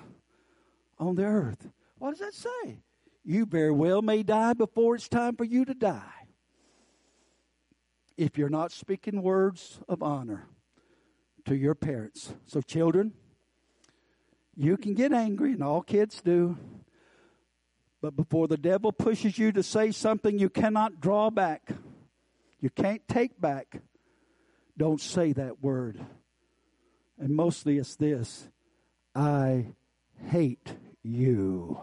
[0.99, 1.69] on the earth.
[1.99, 2.81] What does that say?
[3.25, 6.03] You very well may die before it's time for you to die.
[8.17, 10.47] If you're not speaking words of honor
[11.47, 12.35] to your parents.
[12.47, 13.13] So, children,
[14.57, 16.57] you can get angry, and all kids do.
[18.01, 21.71] But before the devil pushes you to say something you cannot draw back,
[22.61, 23.81] you can't take back,
[24.77, 26.05] don't say that word.
[27.19, 28.49] And mostly it's this
[29.15, 29.69] I
[30.31, 31.81] hate you.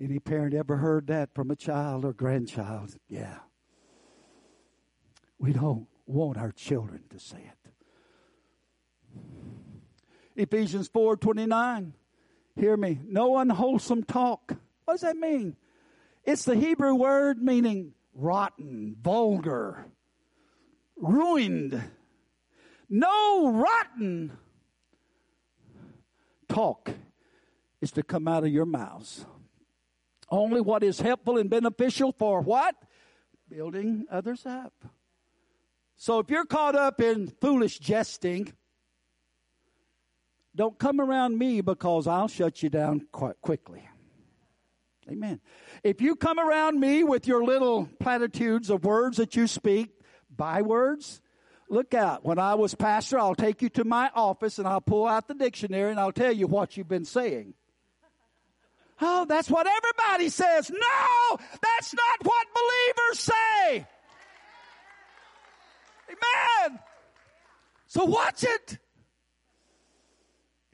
[0.00, 2.96] Any parent ever heard that from a child or grandchild?
[3.08, 3.38] Yeah.
[5.38, 7.57] We don't want our children to say it.
[10.36, 11.92] Ephesians 4:29.
[12.56, 13.00] Hear me.
[13.06, 14.56] No unwholesome talk.
[14.84, 15.56] What does that mean?
[16.24, 19.86] It's the Hebrew word meaning rotten, vulgar,
[20.96, 21.82] ruined.
[22.88, 24.36] No rotten
[26.48, 26.90] talk
[27.80, 29.24] is to come out of your mouths.
[30.30, 32.74] Only what is helpful and beneficial for what?
[33.48, 34.84] Building others up.
[35.96, 38.52] So if you're caught up in foolish jesting,
[40.58, 43.88] don't come around me because I'll shut you down quite quickly.
[45.08, 45.40] Amen.
[45.84, 49.90] If you come around me with your little platitudes of words that you speak,
[50.36, 51.20] bywords,
[51.70, 52.24] look out.
[52.24, 55.34] When I was pastor, I'll take you to my office and I'll pull out the
[55.34, 57.54] dictionary and I'll tell you what you've been saying.
[59.00, 60.70] Oh, that's what everybody says.
[60.70, 63.86] No, that's not what believers say.
[66.08, 66.80] Amen.
[67.86, 68.78] So watch it.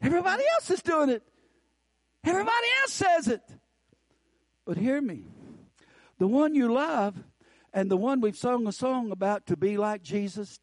[0.04, 1.22] Everybody else is doing it.
[2.24, 3.42] Everybody else says it.
[4.66, 5.24] But hear me.
[6.18, 7.16] The one you love
[7.72, 10.60] and the one we've sung a song about to be like Jesus,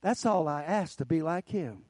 [0.00, 1.84] that's all I ask to be like him.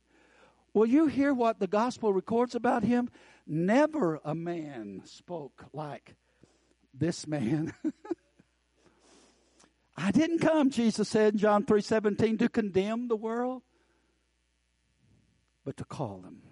[0.72, 3.08] Will you hear what the gospel records about him?
[3.46, 6.16] Never a man spoke like
[6.92, 7.72] this man.
[9.96, 13.62] I didn't come, Jesus said in John 3 17, to condemn the world,
[15.64, 16.42] but to call them.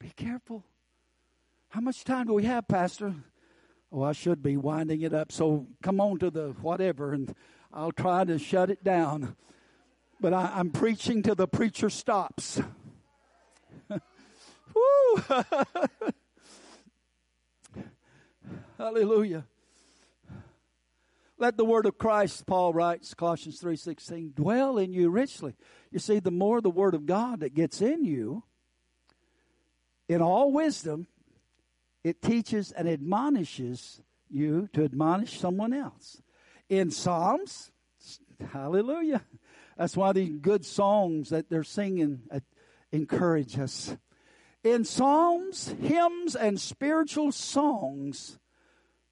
[0.00, 0.64] Be careful.
[1.70, 3.14] How much time do we have, Pastor?
[3.90, 5.32] Oh, I should be winding it up.
[5.32, 7.34] So come on to the whatever, and
[7.72, 9.36] I'll try to shut it down.
[10.20, 12.60] But I, am preaching till the preacher stops.
[13.90, 15.22] Woo!
[18.78, 19.46] Hallelujah.
[21.40, 25.54] Let the word of Christ, Paul writes, Colossians 3:16, dwell in you richly.
[25.90, 28.42] You see, the more the word of God that gets in you,
[30.08, 31.06] in all wisdom,
[32.02, 34.00] it teaches and admonishes
[34.30, 36.22] you to admonish someone else.
[36.68, 37.70] In Psalms,
[38.52, 39.22] hallelujah.
[39.76, 42.22] That's why these good songs that they're singing
[42.90, 43.96] encourage us.
[44.64, 48.38] In psalms, hymns, and spiritual songs,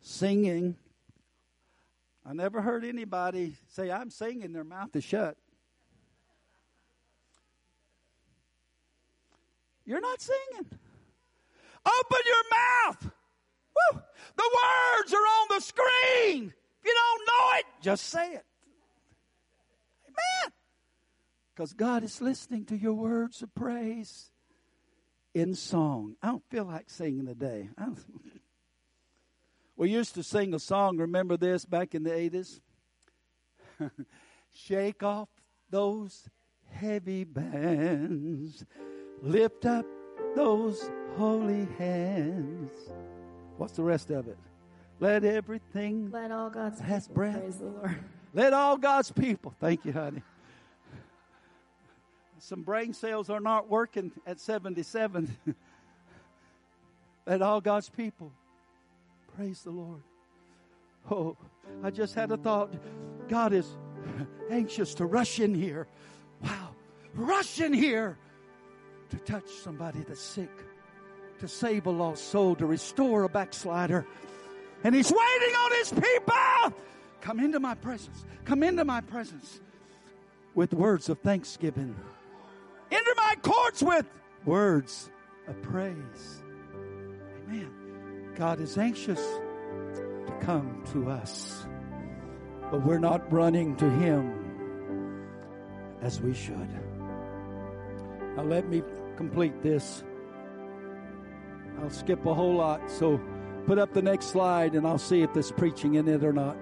[0.01, 0.77] singing
[2.29, 5.37] I never heard anybody say, I'm singing, their mouth is shut.
[9.85, 10.79] You're not singing.
[11.87, 13.03] Open your mouth.
[13.05, 14.01] Woo!
[14.37, 16.53] The words are on the screen.
[16.53, 18.45] If you don't know it, just say it.
[20.07, 20.53] Amen.
[21.55, 24.31] Because God is listening to your words of praise
[25.33, 26.17] in song.
[26.23, 27.71] I don't feel like singing today.
[29.79, 32.61] We used to sing a song, remember this, back in the 80s?
[34.51, 35.29] Shake off
[35.69, 36.31] those
[36.71, 38.65] heavy bands,
[39.21, 39.85] lift up
[40.35, 42.71] those holy hands.
[43.57, 44.39] What's the rest of it?
[45.01, 47.41] Let everything let all God's has people breath.
[47.41, 47.97] praise the Lord.
[48.35, 49.55] Let all God's people.
[49.61, 50.23] Thank you, honey.
[52.39, 55.37] Some brain cells are not working at 77.
[57.27, 58.31] Let all God's people
[59.37, 60.01] Praise the Lord.
[61.11, 61.37] Oh,
[61.85, 62.73] I just had a thought.
[63.29, 63.69] God is
[64.51, 65.87] anxious to rush in here.
[66.43, 66.71] Wow.
[67.15, 68.17] Rush in here
[69.11, 70.51] to touch somebody that's sick,
[71.41, 74.07] to save a lost soul, to restore a backslider.
[74.85, 76.75] And He's waiting on His people.
[77.21, 78.25] Come into my presence.
[78.45, 79.61] Come into my presence
[80.55, 81.95] with words of thanksgiving.
[82.91, 84.07] Enter my courts with
[84.45, 85.11] words
[85.49, 86.43] of praise.
[87.49, 87.71] Amen.
[88.37, 91.67] God is anxious to come to us,
[92.71, 95.27] but we're not running to Him
[96.01, 96.69] as we should.
[98.37, 98.83] Now, let me
[99.17, 100.05] complete this.
[101.87, 102.91] I'll skip a whole lot.
[102.91, 103.21] So
[103.65, 106.57] put up the next slide and I'll see if there's preaching in it or not.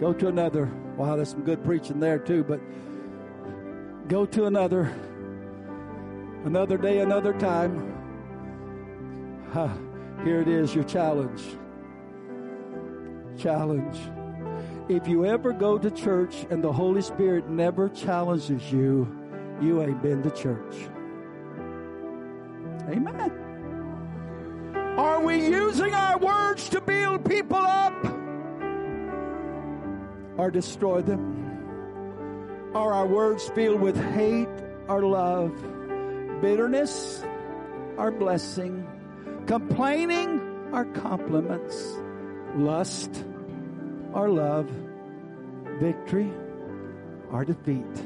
[0.00, 0.64] Go to another.
[0.96, 2.58] Wow, there's some good preaching there too, but
[4.08, 4.90] go to another.
[6.46, 7.92] Another day, another time.
[10.24, 11.42] here it is, your challenge.
[13.36, 13.98] Challenge.
[14.88, 19.14] If you ever go to church and the Holy Spirit never challenges you,
[19.60, 20.88] you ain't been to church.
[22.90, 23.32] Amen.
[24.98, 28.20] Are we using our words to build people up?
[30.40, 32.72] or destroy them?
[32.74, 34.48] Are our words filled with hate
[34.88, 35.52] or love,
[36.40, 37.22] bitterness
[37.98, 38.86] or blessing,
[39.46, 40.40] complaining
[40.72, 41.76] or compliments,
[42.56, 43.24] lust
[44.14, 44.70] or love,
[45.78, 46.32] victory
[47.30, 47.96] or defeat?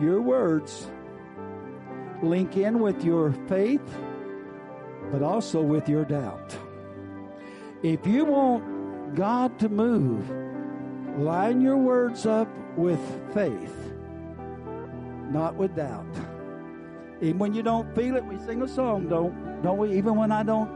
[0.00, 0.88] Your words
[2.22, 3.82] link in with your faith,
[5.10, 6.56] but also with your doubt.
[7.82, 10.30] If you want God to move,
[11.18, 13.00] line your words up with
[13.34, 13.92] faith,
[15.30, 16.06] not with doubt.
[17.20, 19.96] Even when you don't feel it, we sing a song, don't don't we?
[19.96, 20.70] Even when I don't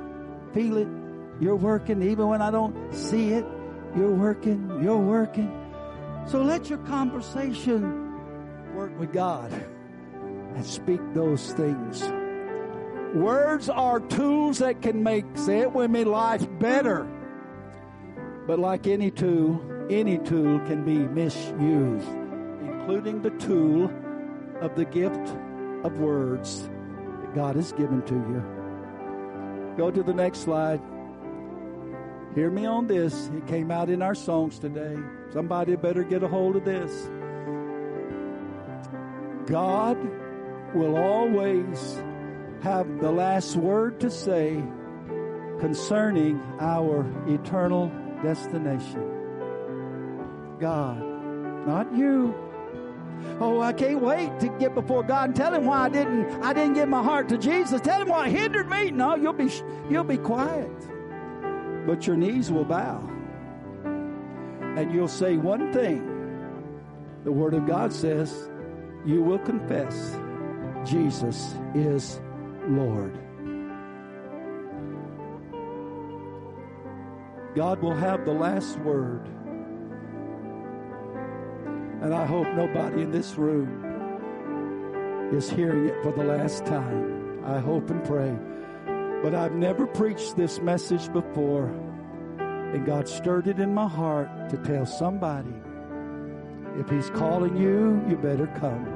[0.52, 0.88] feel it,
[1.40, 2.02] you're working.
[2.02, 3.44] Even when I don't see it,
[3.96, 4.80] you're working.
[4.82, 5.50] You're working.
[6.26, 9.52] So let your conversation work with God
[10.56, 12.02] and speak those things.
[13.14, 17.06] Words are tools that can make, say it with me, life better.
[18.46, 22.08] But like any tool, any tool can be misused,
[22.62, 23.90] including the tool
[24.60, 25.36] of the gift
[25.84, 26.62] of words
[27.20, 29.74] that God has given to you.
[29.76, 30.80] Go to the next slide.
[32.34, 33.28] Hear me on this.
[33.28, 34.96] It came out in our songs today.
[35.32, 37.10] Somebody better get a hold of this.
[39.46, 39.96] God
[40.76, 42.02] will always
[42.62, 44.62] have the last word to say
[45.60, 47.90] concerning our eternal
[48.22, 49.12] destination.
[50.58, 51.00] God,
[51.66, 52.34] not you.
[53.40, 56.52] Oh, I can't wait to get before God and tell him why I didn't I
[56.52, 57.80] didn't give my heart to Jesus.
[57.80, 58.90] Tell him why hindered me.
[58.90, 59.50] No, you'll be
[59.88, 60.70] you'll be quiet.
[61.86, 63.08] But your knees will bow.
[63.84, 66.12] And you'll say one thing.
[67.24, 68.50] The word of God says,
[69.04, 70.18] you will confess
[70.86, 72.20] Jesus is
[72.68, 73.18] Lord.
[77.56, 79.26] God will have the last word.
[82.02, 83.82] And I hope nobody in this room
[85.32, 87.44] is hearing it for the last time.
[87.44, 88.36] I hope and pray.
[89.22, 91.66] But I've never preached this message before.
[92.38, 95.54] And God stirred it in my heart to tell somebody
[96.78, 98.95] if He's calling you, you better come.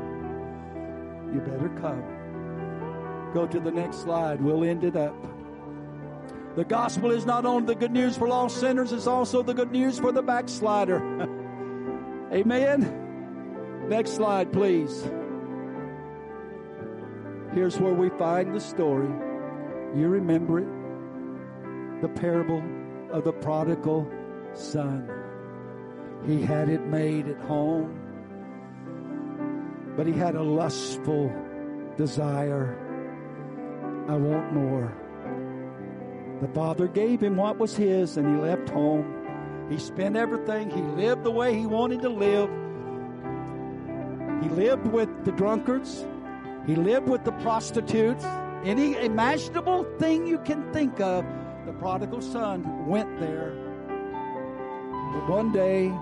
[1.32, 3.30] You better come.
[3.32, 4.40] Go to the next slide.
[4.40, 5.14] We'll end it up.
[6.56, 9.70] The gospel is not only the good news for lost sinners, it's also the good
[9.70, 10.98] news for the backslider.
[12.32, 13.88] Amen.
[13.88, 15.02] Next slide, please.
[17.52, 19.08] Here's where we find the story.
[19.96, 22.00] You remember it?
[22.02, 22.62] The parable
[23.12, 24.10] of the prodigal
[24.54, 25.08] son.
[26.26, 27.98] He had it made at home,
[30.00, 31.30] but he had a lustful
[31.98, 32.74] desire.
[34.08, 34.96] I want more.
[36.40, 39.04] The father gave him what was his and he left home.
[39.68, 40.70] He spent everything.
[40.70, 42.48] He lived the way he wanted to live.
[44.42, 46.06] He lived with the drunkards.
[46.66, 48.24] He lived with the prostitutes.
[48.64, 51.26] Any imaginable thing you can think of,
[51.66, 53.52] the prodigal son went there.
[55.12, 55.92] But one day,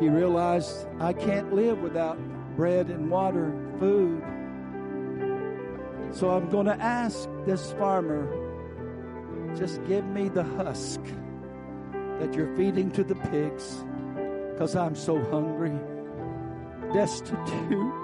[0.00, 2.16] he realized, I can't live without
[2.56, 4.22] bread and water, food.
[6.12, 8.28] So I'm going to ask this farmer
[9.56, 11.00] just give me the husk
[12.18, 13.84] that you're feeding to the pigs
[14.52, 15.76] because I'm so hungry,
[16.92, 17.94] destitute.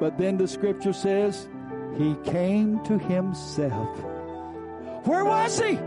[0.00, 1.48] But then the scripture says,
[1.96, 3.98] He came to Himself.
[5.06, 5.78] Where was He?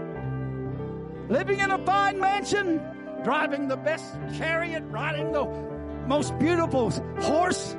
[1.29, 2.81] Living in a fine mansion,
[3.23, 5.45] driving the best chariot, riding the
[6.07, 6.89] most beautiful
[7.19, 7.75] horse,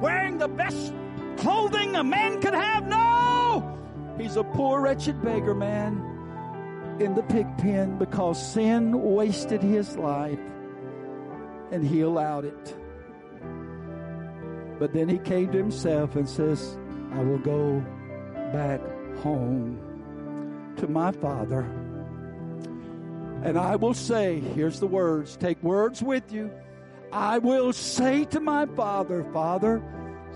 [0.00, 0.94] wearing the best
[1.36, 2.86] clothing a man could have?
[2.86, 3.78] No!
[4.18, 6.08] He's a poor, wretched beggar man
[7.00, 10.38] in the pig pen because sin wasted his life
[11.70, 12.76] and he allowed it.
[14.78, 16.76] But then he came to himself and says,
[17.12, 17.84] I will go
[18.52, 18.80] back
[19.18, 19.78] home
[20.76, 21.60] to my father.
[23.42, 26.50] And I will say, here's the words, take words with you.
[27.12, 29.82] I will say to my father, Father,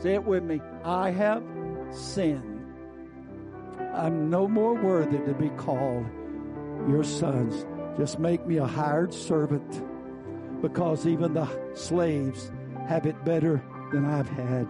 [0.03, 0.61] Say it with me.
[0.85, 1.43] I have
[1.91, 2.74] sinned.
[3.95, 6.07] I'm no more worthy to be called
[6.89, 7.64] your sons.
[7.99, 9.83] Just make me a hired servant
[10.61, 12.53] because even the slaves
[12.89, 14.68] have it better than I've had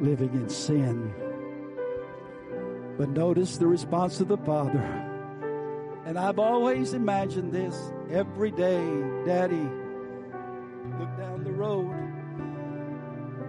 [0.00, 1.12] living in sin.
[2.98, 4.82] But notice the response of the Father.
[6.04, 7.74] And I've always imagined this
[8.10, 8.84] every day,
[9.24, 9.68] Daddy,
[10.98, 11.06] the
[11.64, 11.90] road.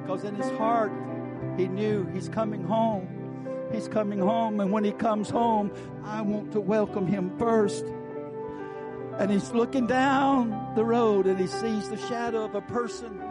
[0.01, 0.91] Because in his heart,
[1.57, 3.07] he knew he's coming home.
[3.71, 5.71] He's coming home, and when he comes home,
[6.03, 7.83] I want to welcome him first.
[9.17, 13.21] And he's looking down the road and he sees the shadow of a person.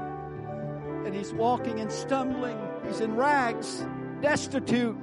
[1.05, 2.59] And he's walking and stumbling.
[2.87, 3.87] He's in rags,
[4.23, 4.97] destitute.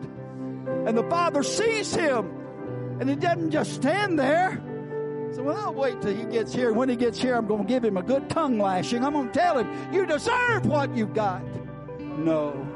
[0.88, 2.26] And the father sees him.
[3.00, 4.60] And he doesn't just stand there.
[5.34, 6.74] So, well, I'll wait till he gets here.
[6.74, 9.04] When he gets here, I'm going to give him a good tongue lashing.
[9.04, 11.42] I'm going to tell him, you deserve what you've got.
[12.00, 12.68] No.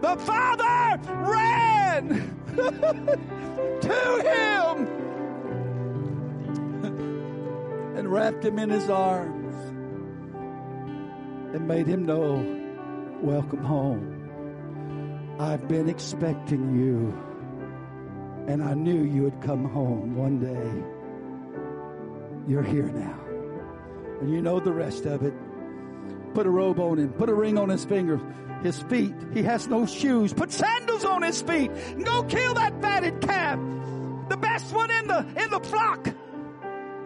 [0.00, 2.08] The father ran
[3.80, 4.86] to him
[7.96, 9.54] and wrapped him in his arms
[11.54, 12.44] and made him know,
[13.20, 14.16] welcome home.
[15.38, 17.16] I've been expecting you
[18.48, 20.99] and I knew you would come home one day.
[22.46, 23.18] You're here now.
[24.20, 25.34] And you know the rest of it.
[26.34, 27.12] Put a robe on him.
[27.12, 28.20] Put a ring on his finger.
[28.62, 29.14] His feet.
[29.32, 30.32] He has no shoes.
[30.32, 31.70] Put sandals on his feet.
[31.70, 33.58] And go kill that fatted calf.
[34.28, 36.04] The best one in the, in the flock.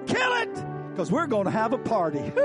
[0.06, 0.54] Kill it.
[0.90, 2.20] Because we're going to have a party.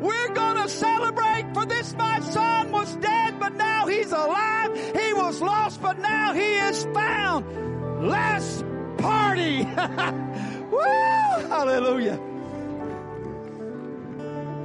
[0.00, 4.74] we're going to celebrate for this my son was dead, but now he's alive.
[4.76, 8.06] He was lost, but now he is found.
[8.06, 8.62] Let's
[8.98, 9.66] party.
[10.74, 11.48] Woo!
[11.48, 12.18] Hallelujah.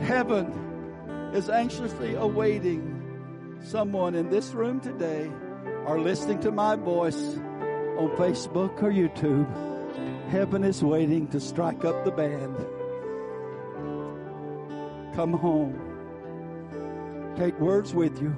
[0.01, 2.95] Heaven is anxiously awaiting
[3.63, 5.31] someone in this room today
[5.85, 7.37] or listening to my voice
[7.97, 9.47] on Facebook or YouTube.
[10.29, 12.55] Heaven is waiting to strike up the band.
[15.15, 15.75] Come home.
[17.35, 18.35] Take words with you.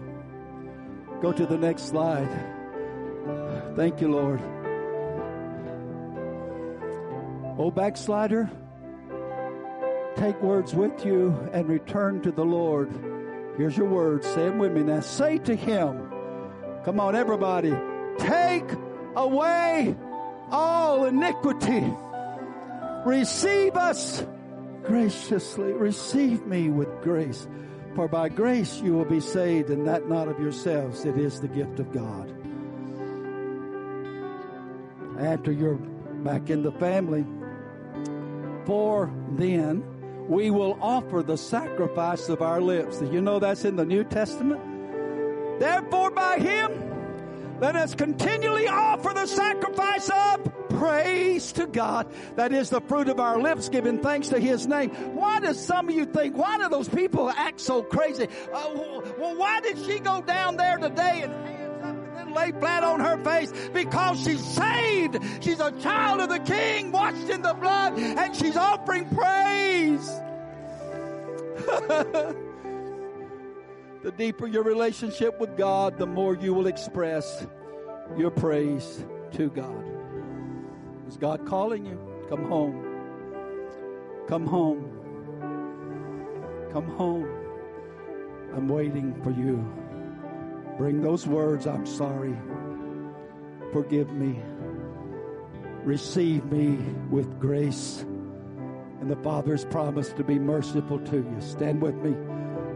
[1.21, 2.29] Go to the next slide.
[3.75, 4.41] Thank you, Lord.
[7.57, 8.49] Oh, backslider,
[10.15, 12.89] take words with you and return to the Lord.
[13.57, 14.25] Here's your words.
[14.25, 15.01] Say them with me now.
[15.01, 16.11] Say to him,
[16.85, 17.73] come on, everybody,
[18.17, 18.65] take
[19.15, 19.95] away
[20.49, 21.93] all iniquity.
[23.05, 24.25] Receive us
[24.83, 25.73] graciously.
[25.73, 27.47] Receive me with grace.
[27.95, 31.03] For by grace you will be saved, and that not of yourselves.
[31.05, 32.33] It is the gift of God.
[35.19, 37.25] After you're back in the family,
[38.65, 39.83] for then
[40.27, 43.01] we will offer the sacrifice of our lips.
[43.01, 44.61] You know that's in the New Testament?
[45.59, 46.91] Therefore, by him,
[47.59, 52.11] let us continually offer the sacrifice of praise to God.
[52.35, 54.89] That is the fruit of our lips, giving thanks to His name.
[55.15, 58.27] Why does some of you think, why do those people act so crazy?
[58.51, 58.69] Uh,
[59.19, 61.60] well, why did she go down there today and
[62.33, 63.53] lay flat on her face?
[63.73, 65.17] Because she's saved.
[65.41, 70.07] She's a child of the King, washed in the blood, and she's offering praise.
[74.03, 77.45] the deeper your relationship with God, the more you will express
[78.17, 79.03] your praise
[79.33, 79.85] to God.
[81.07, 81.99] Is God calling you?
[82.29, 82.85] Come home.
[84.27, 84.97] Come home.
[86.71, 87.29] Come home.
[88.55, 89.80] I'm waiting for you.
[90.77, 92.35] Bring those words, I'm sorry.
[93.71, 94.41] Forgive me.
[95.83, 96.77] Receive me
[97.09, 98.05] with grace.
[99.01, 101.37] And the Father's promise to be merciful to you.
[101.39, 102.15] Stand with me.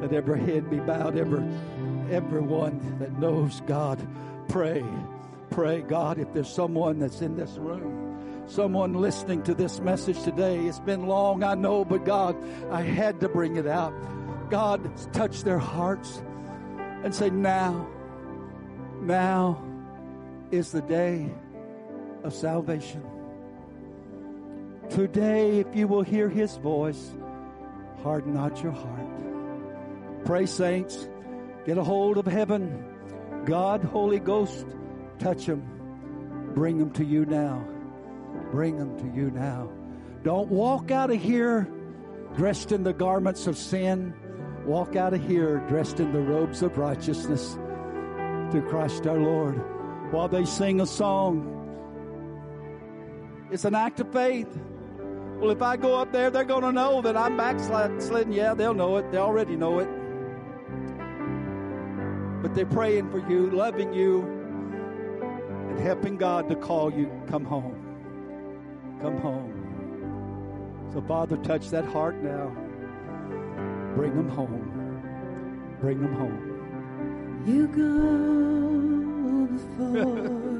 [0.01, 1.43] Let every head be bowed, every
[2.11, 4.05] everyone that knows God,
[4.47, 4.83] pray.
[5.49, 10.65] Pray, God, if there's someone that's in this room, someone listening to this message today,
[10.65, 12.35] it's been long, I know, but God,
[12.71, 13.93] I had to bring it out.
[14.49, 16.21] God, touch their hearts
[17.05, 17.87] and say, now,
[19.01, 19.63] now
[20.49, 21.31] is the day
[22.23, 23.03] of salvation.
[24.89, 27.11] Today, if you will hear his voice,
[28.01, 30.25] harden not your heart.
[30.25, 31.07] Pray, saints.
[31.67, 32.83] Get a hold of heaven.
[33.45, 34.65] God, Holy Ghost,
[35.19, 35.61] touch them.
[36.55, 37.63] Bring them to you now.
[38.49, 39.69] Bring them to you now.
[40.23, 41.67] Don't walk out of here
[42.35, 44.15] dressed in the garments of sin.
[44.65, 47.53] Walk out of here dressed in the robes of righteousness
[48.51, 49.61] through Christ our Lord.
[50.11, 51.51] While they sing a song,
[53.51, 54.49] it's an act of faith.
[55.39, 58.31] Well, if I go up there, they're going to know that I'm backsliding.
[58.31, 59.11] Yeah, they'll know it.
[59.11, 59.89] They already know it.
[62.41, 64.21] But they're praying for you, loving you,
[65.69, 67.75] and helping God to call you, come home.
[69.01, 70.89] Come home.
[70.93, 72.55] So, Father, touch that heart now.
[73.95, 75.77] Bring them home.
[75.79, 77.43] Bring them home.
[77.45, 80.54] You go before.